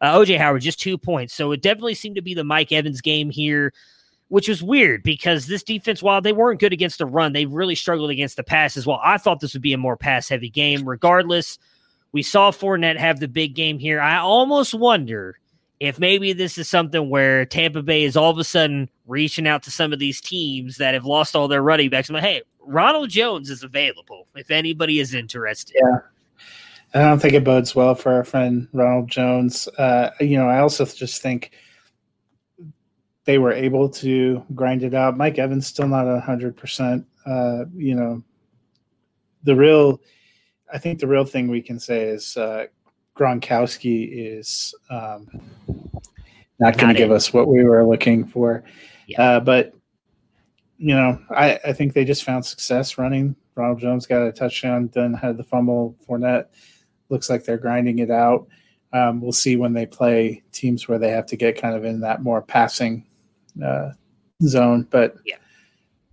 [0.00, 1.32] Uh, OJ Howard just two points.
[1.32, 3.72] So it definitely seemed to be the Mike Evans game here,
[4.28, 7.76] which was weird because this defense, while they weren't good against the run, they really
[7.76, 9.00] struggled against the pass as well.
[9.02, 10.86] I thought this would be a more pass heavy game.
[10.86, 11.58] Regardless,
[12.12, 14.00] we saw Fournette have the big game here.
[14.00, 15.38] I almost wonder
[15.80, 19.62] if maybe this is something where Tampa Bay is all of a sudden reaching out
[19.64, 22.08] to some of these teams that have lost all their running backs.
[22.08, 25.74] I'm like, hey, Ronald Jones is available if anybody is interested.
[25.82, 25.98] Yeah.
[26.94, 29.66] I don't think it bodes well for our friend Ronald Jones.
[29.78, 31.52] Uh, you know, I also just think
[33.24, 35.16] they were able to grind it out.
[35.16, 37.06] Mike Evans still not a hundred percent.
[37.24, 38.22] Uh, you know,
[39.44, 40.00] the real
[40.72, 42.66] I think the real thing we can say is uh,
[43.16, 45.28] Gronkowski is um,
[46.58, 48.64] not going to give us what we were looking for.
[49.06, 49.22] Yeah.
[49.22, 49.74] Uh, but
[50.78, 53.36] you know, I, I think they just found success running.
[53.54, 55.96] Ronald Jones got a touchdown, then had the fumble.
[56.08, 56.46] Fournette
[57.08, 58.48] looks like they're grinding it out.
[58.92, 62.00] Um, we'll see when they play teams where they have to get kind of in
[62.00, 63.06] that more passing
[63.64, 63.90] uh,
[64.42, 64.88] zone.
[64.90, 65.36] But yeah.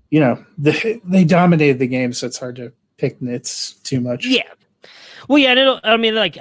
[0.10, 4.26] you know, the, they dominated the game, so it's hard to pick nits too much.
[4.26, 4.44] Yeah.
[5.28, 6.38] Well, yeah, I mean, like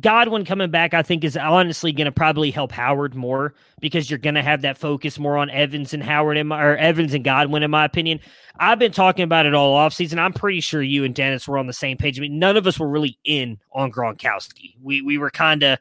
[0.00, 4.18] Godwin coming back, I think, is honestly going to probably help Howard more because you're
[4.18, 7.24] going to have that focus more on Evans and Howard, in my, or Evans and
[7.24, 8.20] Godwin, in my opinion.
[8.58, 10.18] I've been talking about it all offseason.
[10.18, 12.18] I'm pretty sure you and Dennis were on the same page.
[12.18, 14.74] I mean, none of us were really in on Gronkowski.
[14.82, 15.78] We we were kind of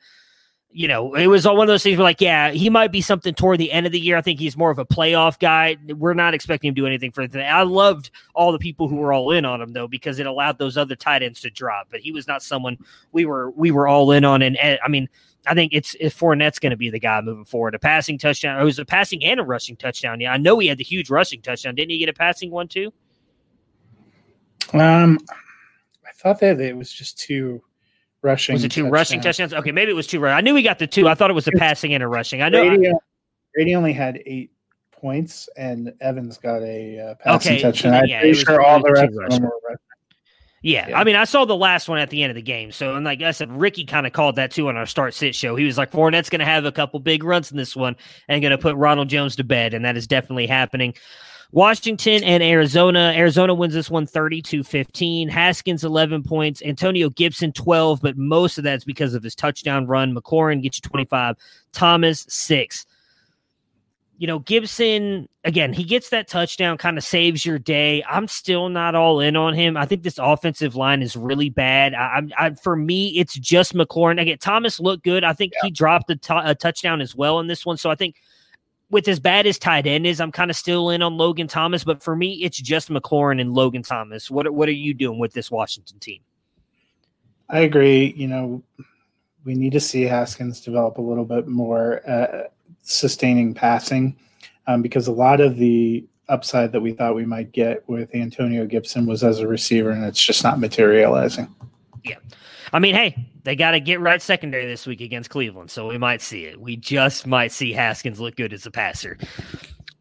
[0.75, 3.33] you know, it was one of those things where, like, yeah, he might be something
[3.33, 4.17] toward the end of the year.
[4.17, 5.77] I think he's more of a playoff guy.
[5.87, 7.45] We're not expecting him to do anything for the.
[7.45, 10.57] I loved all the people who were all in on him though, because it allowed
[10.57, 11.87] those other tight ends to drop.
[11.89, 12.77] But he was not someone
[13.13, 14.41] we were we were all in on.
[14.41, 15.07] And, and I mean,
[15.47, 17.73] I think it's if Fournette's going to be the guy moving forward.
[17.73, 18.59] A passing touchdown.
[18.59, 20.19] It was a passing and a rushing touchdown.
[20.19, 21.75] Yeah, I know he had the huge rushing touchdown.
[21.75, 22.91] Didn't he get a passing one too?
[24.73, 25.19] Um,
[26.05, 27.61] I thought that it was just two
[28.25, 28.53] rushing.
[28.53, 28.91] Was it two touchdowns.
[28.91, 29.53] rushing touchdowns?
[29.53, 30.25] Okay, maybe it was two.
[30.27, 31.07] I knew he got the two.
[31.07, 32.41] I thought it was a passing and a rushing.
[32.41, 32.67] I know.
[32.67, 32.91] Brady,
[33.53, 34.51] Brady only had eight
[34.91, 37.93] points, and Evans got a uh, passing okay, touchdown.
[37.93, 39.79] I'm yeah, pretty sure all the rest of them were rushing.
[40.65, 40.87] Yeah.
[40.89, 40.99] yeah.
[40.99, 42.71] I mean, I saw the last one at the end of the game.
[42.71, 45.35] So, and like I said, Ricky kind of called that too on our start sit
[45.35, 45.55] show.
[45.55, 47.95] He was like, Fournette's going to have a couple big runs in this one
[48.27, 49.75] and going to put Ronald Jones to bed.
[49.75, 50.95] And that is definitely happening.
[51.55, 53.13] Washington and Arizona.
[53.15, 55.29] Arizona wins this one 32 15.
[55.29, 56.61] Haskins 11 points.
[56.61, 60.13] Antonio Gibson 12, but most of that's because of his touchdown run.
[60.13, 61.37] McLaurin gets you 25.
[61.71, 62.85] Thomas 6.
[64.17, 68.03] You know, Gibson, again, he gets that touchdown, kind of saves your day.
[68.03, 69.77] I'm still not all in on him.
[69.77, 71.93] I think this offensive line is really bad.
[71.93, 74.21] I, I, for me, it's just McLaurin.
[74.21, 75.23] Again, Thomas looked good.
[75.23, 75.59] I think yeah.
[75.63, 77.77] he dropped a, t- a touchdown as well in this one.
[77.77, 78.15] So I think
[78.95, 81.83] with as bad as tight end is, I'm kind of still in on Logan Thomas.
[81.83, 84.31] But for me, it's just McLaurin and Logan Thomas.
[84.31, 86.21] What what are you doing with this Washington team?
[87.49, 88.13] I agree.
[88.15, 88.63] You know,
[89.43, 92.43] we need to see Haskins develop a little bit more uh,
[92.83, 94.15] sustaining passing
[94.65, 98.65] um, because a lot of the upside that we thought we might get with Antonio
[98.65, 101.53] Gibson was as a receiver, and it's just not materializing.
[102.05, 102.19] Yeah.
[102.71, 105.99] I mean, hey, they got to get right secondary this week against Cleveland, so we
[105.99, 106.59] might see it.
[106.59, 109.17] We just might see Haskins look good as a passer.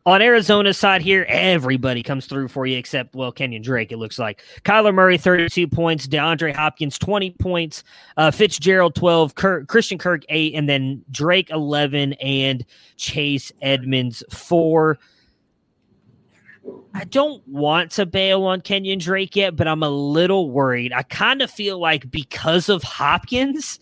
[0.06, 4.18] On Arizona's side here, everybody comes through for you except, well, Kenyon Drake, it looks
[4.18, 4.42] like.
[4.62, 6.06] Kyler Murray, 32 points.
[6.06, 7.84] DeAndre Hopkins, 20 points.
[8.16, 9.34] Uh, Fitzgerald, 12.
[9.34, 10.54] Kirk, Christian Kirk, 8.
[10.54, 12.14] And then Drake, 11.
[12.14, 12.66] And
[12.96, 14.98] Chase Edmonds, 4.
[16.94, 20.92] I don't want to bail on Kenyon Drake yet, but I'm a little worried.
[20.92, 23.80] I kind of feel like because of Hopkins,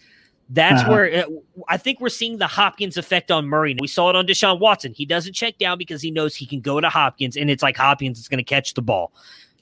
[0.49, 0.91] that's uh-huh.
[0.91, 1.29] where it,
[1.69, 3.77] I think we're seeing the Hopkins effect on Murray.
[3.81, 4.93] We saw it on Deshaun Watson.
[4.93, 7.77] He doesn't check down because he knows he can go to Hopkins, and it's like
[7.77, 9.13] Hopkins is going to catch the ball.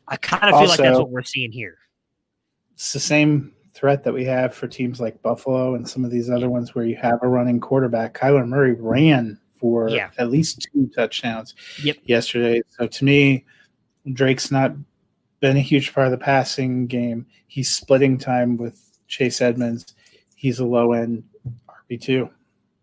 [0.08, 1.78] I kind of feel like that's what we're seeing here.
[2.74, 6.28] It's the same threat that we have for teams like Buffalo and some of these
[6.28, 8.18] other ones where you have a running quarterback.
[8.18, 10.10] Kyler Murray ran for yeah.
[10.18, 11.96] at least two touchdowns yep.
[12.04, 12.62] yesterday.
[12.78, 13.44] So to me,
[14.12, 14.72] Drake's not
[15.40, 17.26] been a huge part of the passing game.
[17.46, 19.94] He's splitting time with Chase Edmonds.
[20.34, 21.24] He's a low end
[21.90, 22.30] RB two.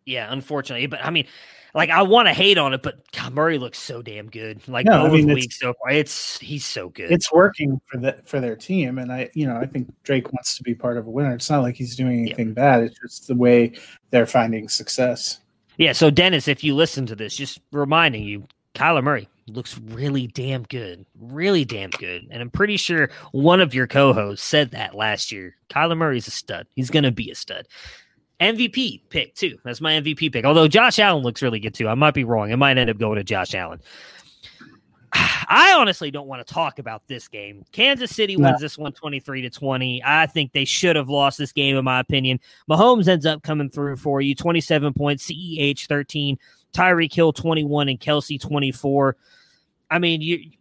[0.06, 1.28] Yeah, unfortunately, but I mean,
[1.74, 4.66] like I want to hate on it, but God, Murray looks so damn good.
[4.68, 7.12] Like no, I mean, weeks so far, it's he's so good.
[7.12, 10.58] It's working for the for their team, and I, you know, I think Drake wants
[10.58, 11.34] to be part of a winner.
[11.34, 12.84] It's not like he's doing anything bad.
[12.84, 13.74] It's just the way
[14.10, 15.40] they're finding success.
[15.78, 15.94] Yeah.
[15.94, 20.64] So Dennis, if you listen to this, just reminding you, Kyler Murray looks really damn
[20.64, 25.32] good, really damn good, and I'm pretty sure one of your co-hosts said that last
[25.32, 25.56] year.
[25.70, 26.68] Kyler Murray's a stud.
[26.76, 27.68] He's gonna be a stud.
[28.40, 29.58] MVP pick too.
[29.64, 30.46] That's my MVP pick.
[30.46, 31.88] Although Josh Allen looks really good too.
[31.88, 32.52] I might be wrong.
[32.52, 33.82] It might end up going to Josh Allen.
[35.50, 37.64] I honestly don't want to talk about this game.
[37.72, 40.04] Kansas City wins this one 23 to 20.
[40.06, 42.40] I think they should have lost this game, in my opinion.
[42.70, 46.38] Mahomes ends up coming through for you 27 points, CEH 13,
[46.74, 49.16] Tyreek Hill 21, and Kelce 24.
[49.90, 50.52] I mean, you.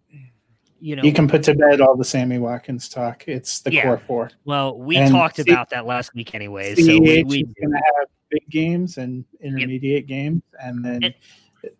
[0.79, 3.25] You know, you can put to bed all the Sammy Watkins talk.
[3.27, 3.85] It's the yeah.
[3.85, 4.31] core four.
[4.45, 6.77] Well, we and talked C- about that last week, anyways.
[6.77, 10.07] CEH so we, we is going to have big games and intermediate yep.
[10.07, 11.15] games, and then and,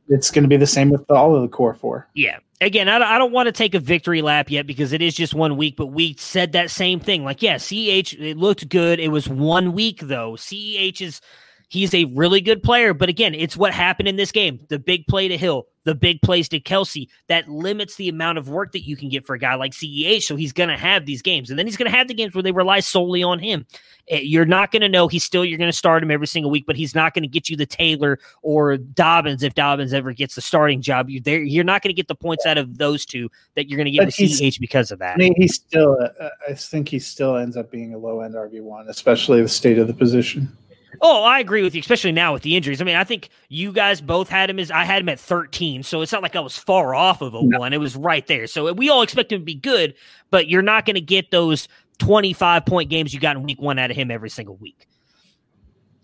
[0.09, 2.09] it's going to be the same with all of the core four.
[2.15, 5.15] Yeah, again, I, I don't want to take a victory lap yet because it is
[5.15, 7.25] just one week, but we said that same thing.
[7.25, 9.01] Like, yeah, CH, it looked good.
[9.01, 10.33] It was one week, though.
[10.33, 11.21] CEH is,
[11.69, 12.95] he's a really good player.
[12.95, 16.21] But again, it's what happened in this game the big play to Hill, the big
[16.21, 19.39] plays to Kelce that limits the amount of work that you can get for a
[19.39, 20.23] guy like CEH.
[20.23, 21.49] So he's going to have these games.
[21.49, 23.65] And then he's going to have the games where they rely solely on him.
[24.09, 25.07] Eh, you're not going to know.
[25.07, 27.29] He's still, you're going to start him every single week, but he's not going to
[27.29, 31.09] get you the Taylor or Dobbins if Dobbins ever gets the starting job.
[31.09, 33.77] You're, there, you're not going to get the points out of those two that you're
[33.77, 35.15] going to get but with CEH because of that.
[35.15, 38.35] I mean, he's still, uh, I think he still ends up being a low end
[38.35, 40.57] RB1, especially the state of the position.
[41.01, 42.81] Oh, I agree with you, especially now with the injuries.
[42.81, 45.83] I mean, I think you guys both had him as I had him at 13,
[45.83, 47.59] so it's not like I was far off of a no.
[47.59, 47.73] one.
[47.73, 48.47] It was right there.
[48.47, 49.95] So we all expect him to be good,
[50.31, 51.69] but you're not going to get those
[51.99, 54.87] 25 point games you got in week one out of him every single week.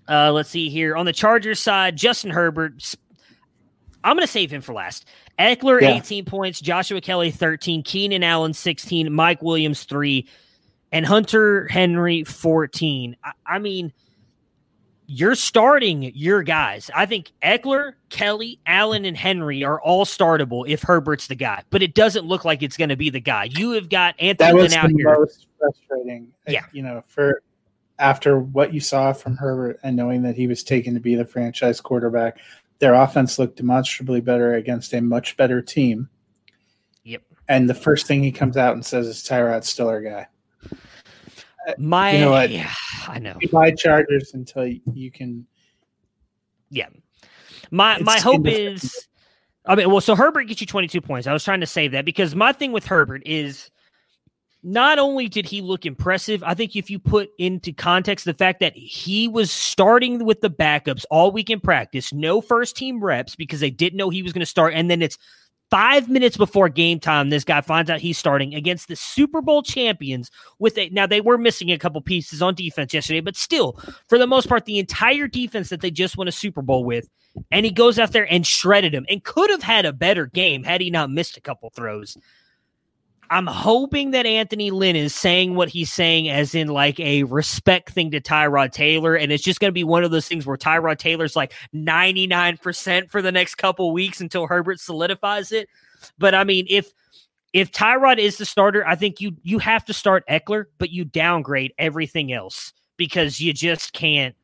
[0.08, 2.94] Uh, let's see here on the Chargers side, Justin Herbert.
[4.04, 5.06] I'm going to save him for last.
[5.38, 5.96] Ekeler, yeah.
[5.96, 6.60] 18 points.
[6.60, 7.82] Joshua Kelley, 13.
[7.82, 9.12] Keenan Allen, 16.
[9.12, 10.26] Mike Williams, 3.
[10.90, 13.16] And Hunter Henry, 14.
[13.24, 13.92] I, I mean,
[15.06, 16.90] you're starting your guys.
[16.94, 21.82] I think Ekeler, Kelley, Allen, and Henry are all startable if Herbert's the guy, but
[21.82, 23.44] it doesn't look like it's going to be the guy.
[23.44, 25.18] You have got Anthony that was out the here.
[25.18, 26.28] most frustrating.
[26.46, 27.42] Yeah, you know, for
[27.98, 31.24] after what you saw from Herbert and knowing that he was taken to be the
[31.24, 32.38] franchise quarterback,
[32.78, 36.08] their offense looked demonstrably better against a much better team.
[37.04, 37.22] Yep.
[37.48, 40.26] And the first thing he comes out and says is Tyrod still our guy.
[41.78, 42.50] My, you know what?
[42.50, 42.72] Yeah,
[43.08, 43.36] I know.
[43.40, 45.46] You buy Chargers until you can.
[46.70, 46.88] Yeah,
[47.70, 49.08] my my hope is.
[49.64, 51.28] I mean, well, so Herbert gets you 22 points.
[51.28, 53.70] I was trying to save that because my thing with Herbert is
[54.64, 58.60] not only did he look impressive, I think if you put into context the fact
[58.60, 63.34] that he was starting with the backups all week in practice, no first team reps
[63.34, 65.18] because they didn't know he was going to start, and then it's
[65.72, 69.62] Five minutes before game time, this guy finds out he's starting against the Super Bowl
[69.62, 70.30] champions.
[70.58, 74.18] With a now they were missing a couple pieces on defense yesterday, but still, for
[74.18, 77.08] the most part, the entire defense that they just won a Super Bowl with,
[77.50, 80.62] and he goes out there and shredded him, and could have had a better game
[80.62, 82.18] had he not missed a couple throws.
[83.32, 87.88] I'm hoping that Anthony Lynn is saying what he's saying as in like a respect
[87.90, 89.14] thing to Tyrod Taylor.
[89.14, 93.10] And it's just going to be one of those things where Tyrod Taylor's like 99%
[93.10, 95.70] for the next couple weeks until Herbert solidifies it.
[96.18, 96.92] But I mean, if
[97.54, 101.06] if Tyrod is the starter, I think you you have to start Ekeler, but you
[101.06, 104.34] downgrade everything else because you just can't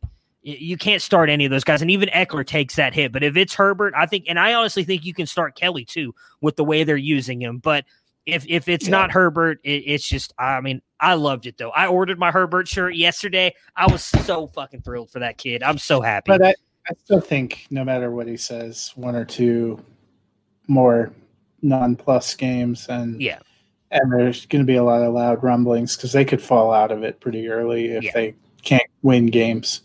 [0.41, 1.83] you can't start any of those guys.
[1.83, 3.13] And even Ekeler takes that hit.
[3.13, 6.15] But if it's Herbert, I think, and I honestly think you can start Kelley too
[6.41, 7.59] with the way they're using him.
[7.59, 7.85] But
[8.29, 8.93] if if it's yeah.
[8.93, 11.71] not Herbert, it, it's just I mean I loved it though.
[11.71, 13.55] I ordered my Herbert shirt yesterday.
[13.75, 15.63] I was so fucking thrilled for that kid.
[15.63, 16.29] I'm so happy.
[16.29, 19.83] But I, I still think no matter what he says, one or two
[20.67, 21.13] more
[21.63, 23.39] non-plus games and yeah,
[23.91, 26.93] and there's going to be a lot of loud rumblings because they could fall out
[26.93, 28.13] of it pretty early if yeah.
[28.13, 29.83] they can't win games.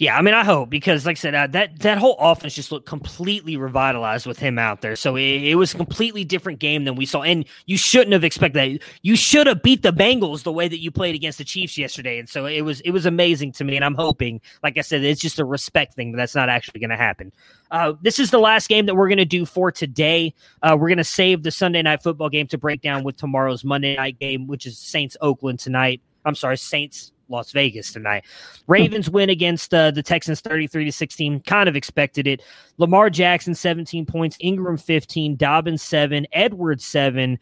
[0.00, 2.72] Yeah, I mean, I hope because, like I said, uh, that that whole offense just
[2.72, 4.96] looked completely revitalized with him out there.
[4.96, 8.24] So it, it, was a completely different game than we saw, and you shouldn't have
[8.24, 8.88] expected that.
[9.02, 12.18] You should have beat the Bengals the way that you played against the Chiefs yesterday,
[12.18, 13.76] and so it was it was amazing to me.
[13.76, 16.80] And I'm hoping, like I said, it's just a respect thing, but that's not actually
[16.80, 17.30] going to happen.
[17.70, 20.32] Uh, this is the last game that we're going to do for today.
[20.62, 23.64] Uh, we're going to save the Sunday night football game to break down with tomorrow's
[23.64, 26.00] Monday night game, which is Saints Oakland tonight.
[26.24, 28.24] I'm sorry, Saints Las Vegas tonight.
[28.66, 31.40] Ravens win against uh, the Texans 33 to 16.
[31.40, 32.42] Kind of expected it.
[32.78, 37.38] Lamar Jackson 17 points, Ingram 15, Dobbins 7, Edwards 7.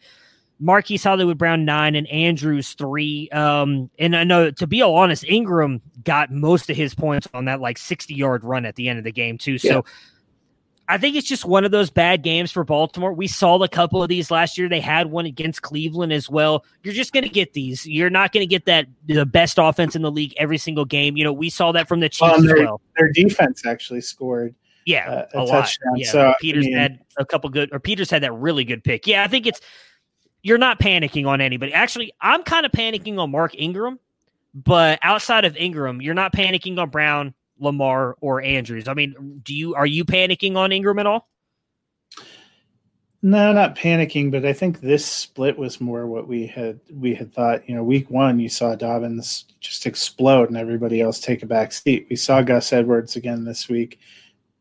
[0.61, 3.29] Marquise Hollywood Brown nine and Andrews three.
[3.29, 7.45] Um, and I know to be all honest, Ingram got most of his points on
[7.45, 9.57] that like 60 yard run at the end of the game, too.
[9.57, 9.81] So yeah.
[10.89, 13.13] I think it's just one of those bad games for Baltimore.
[13.13, 14.67] We saw a couple of these last year.
[14.67, 16.65] They had one against Cleveland as well.
[16.83, 17.85] You're just going to get these.
[17.85, 21.15] You're not going to get that the best offense in the league every single game.
[21.15, 22.81] You know, we saw that from the Chiefs um, their, as well.
[22.97, 24.55] Their defense actually scored.
[24.87, 25.95] Yeah, uh, a, a touchdown.
[25.95, 28.83] Yeah, so Peters I mean, had a couple good, or Peters had that really good
[28.83, 29.05] pick.
[29.05, 29.61] Yeah, I think it's
[30.41, 31.71] you're not panicking on anybody.
[31.71, 33.99] Actually, I'm kind of panicking on Mark Ingram,
[34.55, 38.87] but outside of Ingram, you're not panicking on Brown Lamar or Andrews.
[38.87, 41.29] I mean, do you are you panicking on Ingram at all?
[43.21, 47.33] No, not panicking, but I think this split was more what we had we had
[47.33, 47.67] thought.
[47.67, 51.73] You know, week one you saw Dobbins just explode and everybody else take a back
[51.73, 52.07] seat.
[52.09, 53.99] We saw Gus Edwards again this week,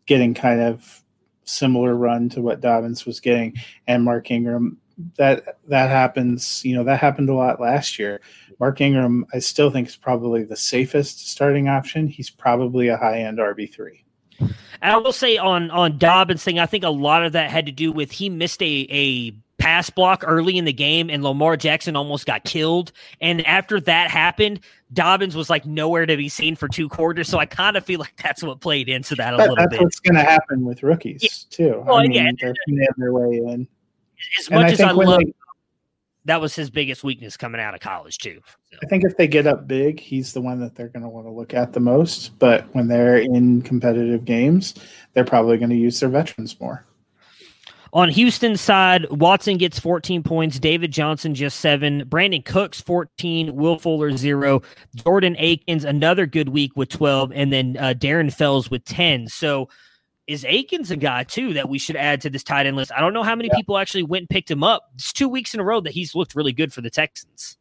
[0.07, 1.03] getting kind of
[1.45, 3.55] similar run to what Dobbins was getting,
[3.87, 4.77] and Mark Ingram.
[5.17, 6.65] That that happens.
[6.65, 8.21] You know, that happened a lot last year.
[8.61, 12.09] Mark Ingram, I still think is probably the safest starting option.
[12.09, 14.05] He's probably a high end RB three.
[14.41, 17.67] And I will say on on Dobbins thing, I think a lot of that had
[17.67, 21.57] to do with he missed a a pass block early in the game, and Lamar
[21.57, 22.93] Jackson almost got killed.
[23.21, 24.61] And after that happened,
[24.93, 27.29] Dobbins was like nowhere to be seen for two quarters.
[27.29, 29.71] So I kind of feel like that's what played into that a but little that's
[29.71, 29.77] bit.
[29.79, 31.31] That's what's going to happen with rookies yeah.
[31.51, 31.83] too.
[31.85, 33.69] Well, I mean, yeah, they're to their way in.
[34.41, 35.21] As much I as I love.
[35.21, 35.33] They,
[36.29, 38.41] that was his biggest weakness coming out of college too.
[38.71, 38.79] So.
[38.83, 41.27] I think if they get up big, he's the one that they're going to want
[41.27, 42.39] to look at the most.
[42.39, 44.75] But when they're in competitive games,
[45.15, 46.85] they're probably going to use their veterans more.
[47.95, 53.79] On Houston's side, Watson gets 14 points, David Johnson just seven, Brandin Cooks 14, Will
[53.79, 54.61] Fuller zero,
[54.95, 59.29] Jordan Akins another good week with 12, and then uh, Darren Fells with 10.
[59.29, 59.71] So
[60.29, 62.93] is Akins a guy too that we should add to this tight end list?
[62.95, 63.57] I don't know how many yeah.
[63.57, 64.91] people actually went and picked him up.
[64.95, 67.57] It's two weeks in a row that he's looked really good for the Texans.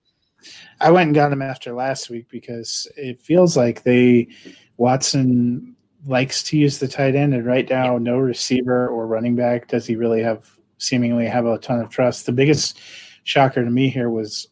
[0.81, 4.27] I went and got him after last week because it feels like they
[4.75, 5.75] Watson
[6.05, 7.99] likes to use the tight end, and right now, yeah.
[7.99, 12.25] no receiver or running back does he really have seemingly have a ton of trust.
[12.25, 12.79] The biggest
[13.23, 14.47] shocker to me here was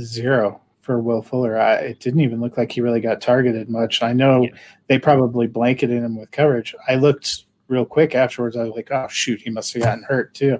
[0.00, 1.60] zero for Will Fuller.
[1.60, 4.02] I, it didn't even look like he really got targeted much.
[4.02, 4.50] I know yeah.
[4.88, 6.74] they probably blanketed him with coverage.
[6.88, 8.56] I looked real quick afterwards.
[8.56, 10.58] I was like, oh shoot, he must have gotten hurt too.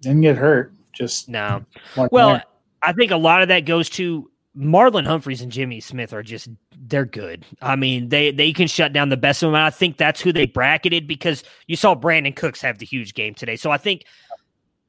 [0.00, 0.72] Didn't get hurt.
[0.92, 1.64] Just no.
[2.10, 2.44] Well, there.
[2.82, 6.48] I think a lot of that goes to Marlon Humphreys and Jimmy Smith are just
[6.88, 7.44] they're good.
[7.60, 9.54] I mean, they they can shut down the best of them.
[9.54, 13.34] I think that's who they bracketed because you saw Brandin Cooks have the huge game
[13.34, 13.56] today.
[13.56, 14.04] So I think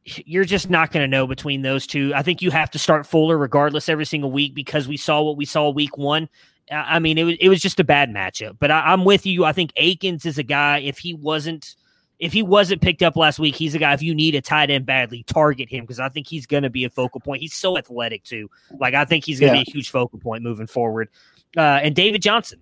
[0.03, 2.13] you're just not going to know between those two.
[2.15, 5.35] I think you have to start Fuller regardless every single week because we saw what
[5.35, 6.29] we saw week one.
[6.72, 8.57] I mean, it was it was just a bad matchup.
[8.60, 9.45] But I, I'm with you.
[9.45, 10.80] I think Akins is a guy.
[10.80, 11.76] If he wasn't
[12.19, 13.94] if he wasn't picked up last week, he's a guy.
[13.94, 16.69] If you need a tight end badly, target him because I think he's going to
[16.69, 17.41] be a focal point.
[17.41, 18.49] He's so athletic too.
[18.80, 19.64] Like I think he's going to yeah.
[19.64, 21.10] be a huge focal point moving forward.
[21.56, 22.61] Uh, and David Johnson,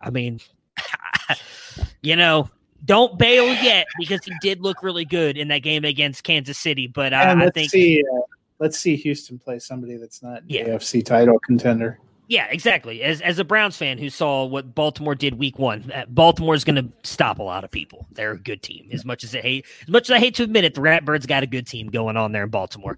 [0.00, 0.40] I mean,
[2.02, 2.50] you know,
[2.84, 6.88] don't bail yet because he did look really good in that game against Kansas City.
[6.88, 8.20] But uh, I think see, uh,
[8.58, 10.64] let's see Houston play somebody that's not yeah.
[10.64, 12.00] AFC title contender.
[12.32, 13.02] Yeah, exactly.
[13.02, 16.76] As as a Browns fan who saw what Baltimore did week one, uh, Baltimore's going
[16.76, 18.06] to stop a lot of people.
[18.12, 18.88] They're a good team.
[18.90, 21.26] As much as I hate, as much as I hate to admit it, the Ratbirds
[21.26, 22.96] got a good team going on there in Baltimore.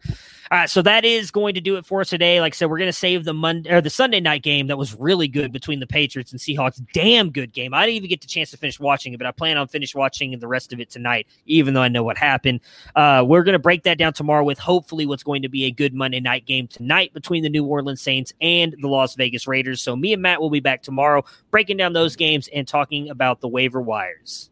[0.53, 2.41] All right, so that is going to do it for us today.
[2.41, 4.79] Like I said, we're going to save the Monday or the Sunday night game that
[4.79, 6.81] was really good between the Patriots and Seahawks.
[6.93, 7.75] Damn good game.
[7.75, 9.97] I didn't even get the chance to finish watching it, but I plan on finish
[9.97, 12.61] watching the rest of it tonight, even though I know what happened.
[12.95, 15.73] Uh, we're going to break that down tomorrow with hopefully what's going to be a
[15.73, 19.81] good Monday night game tonight between the New Orleans Saints and the Las Vegas Raiders.
[19.81, 23.41] So me and Matt will be back tomorrow breaking down those games and talking about
[23.41, 24.51] the waiver wires.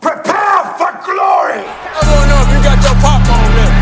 [0.00, 1.62] Prepare for glory!
[1.62, 3.78] I don't know if you got your popcorn ready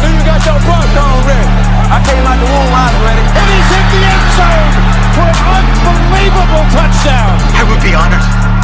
[0.00, 1.50] Do you got your popcorn ready.
[1.90, 3.24] I came out the womb, I was ready.
[3.26, 4.70] And he's hit the end zone
[5.18, 7.34] for an unbelievable touchdown.
[7.58, 8.59] I would be honored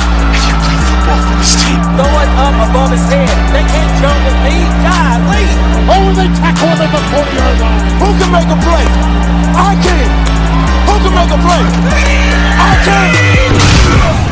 [1.97, 3.29] Throwing up above his head.
[3.53, 4.57] They can't jump with me.
[4.85, 5.47] Golly.
[6.17, 7.85] They tackle him the 40-yard line.
[8.01, 8.87] Who can make a play?
[9.57, 10.09] I can.
[10.87, 11.63] Who can make a play?
[12.59, 14.26] I can.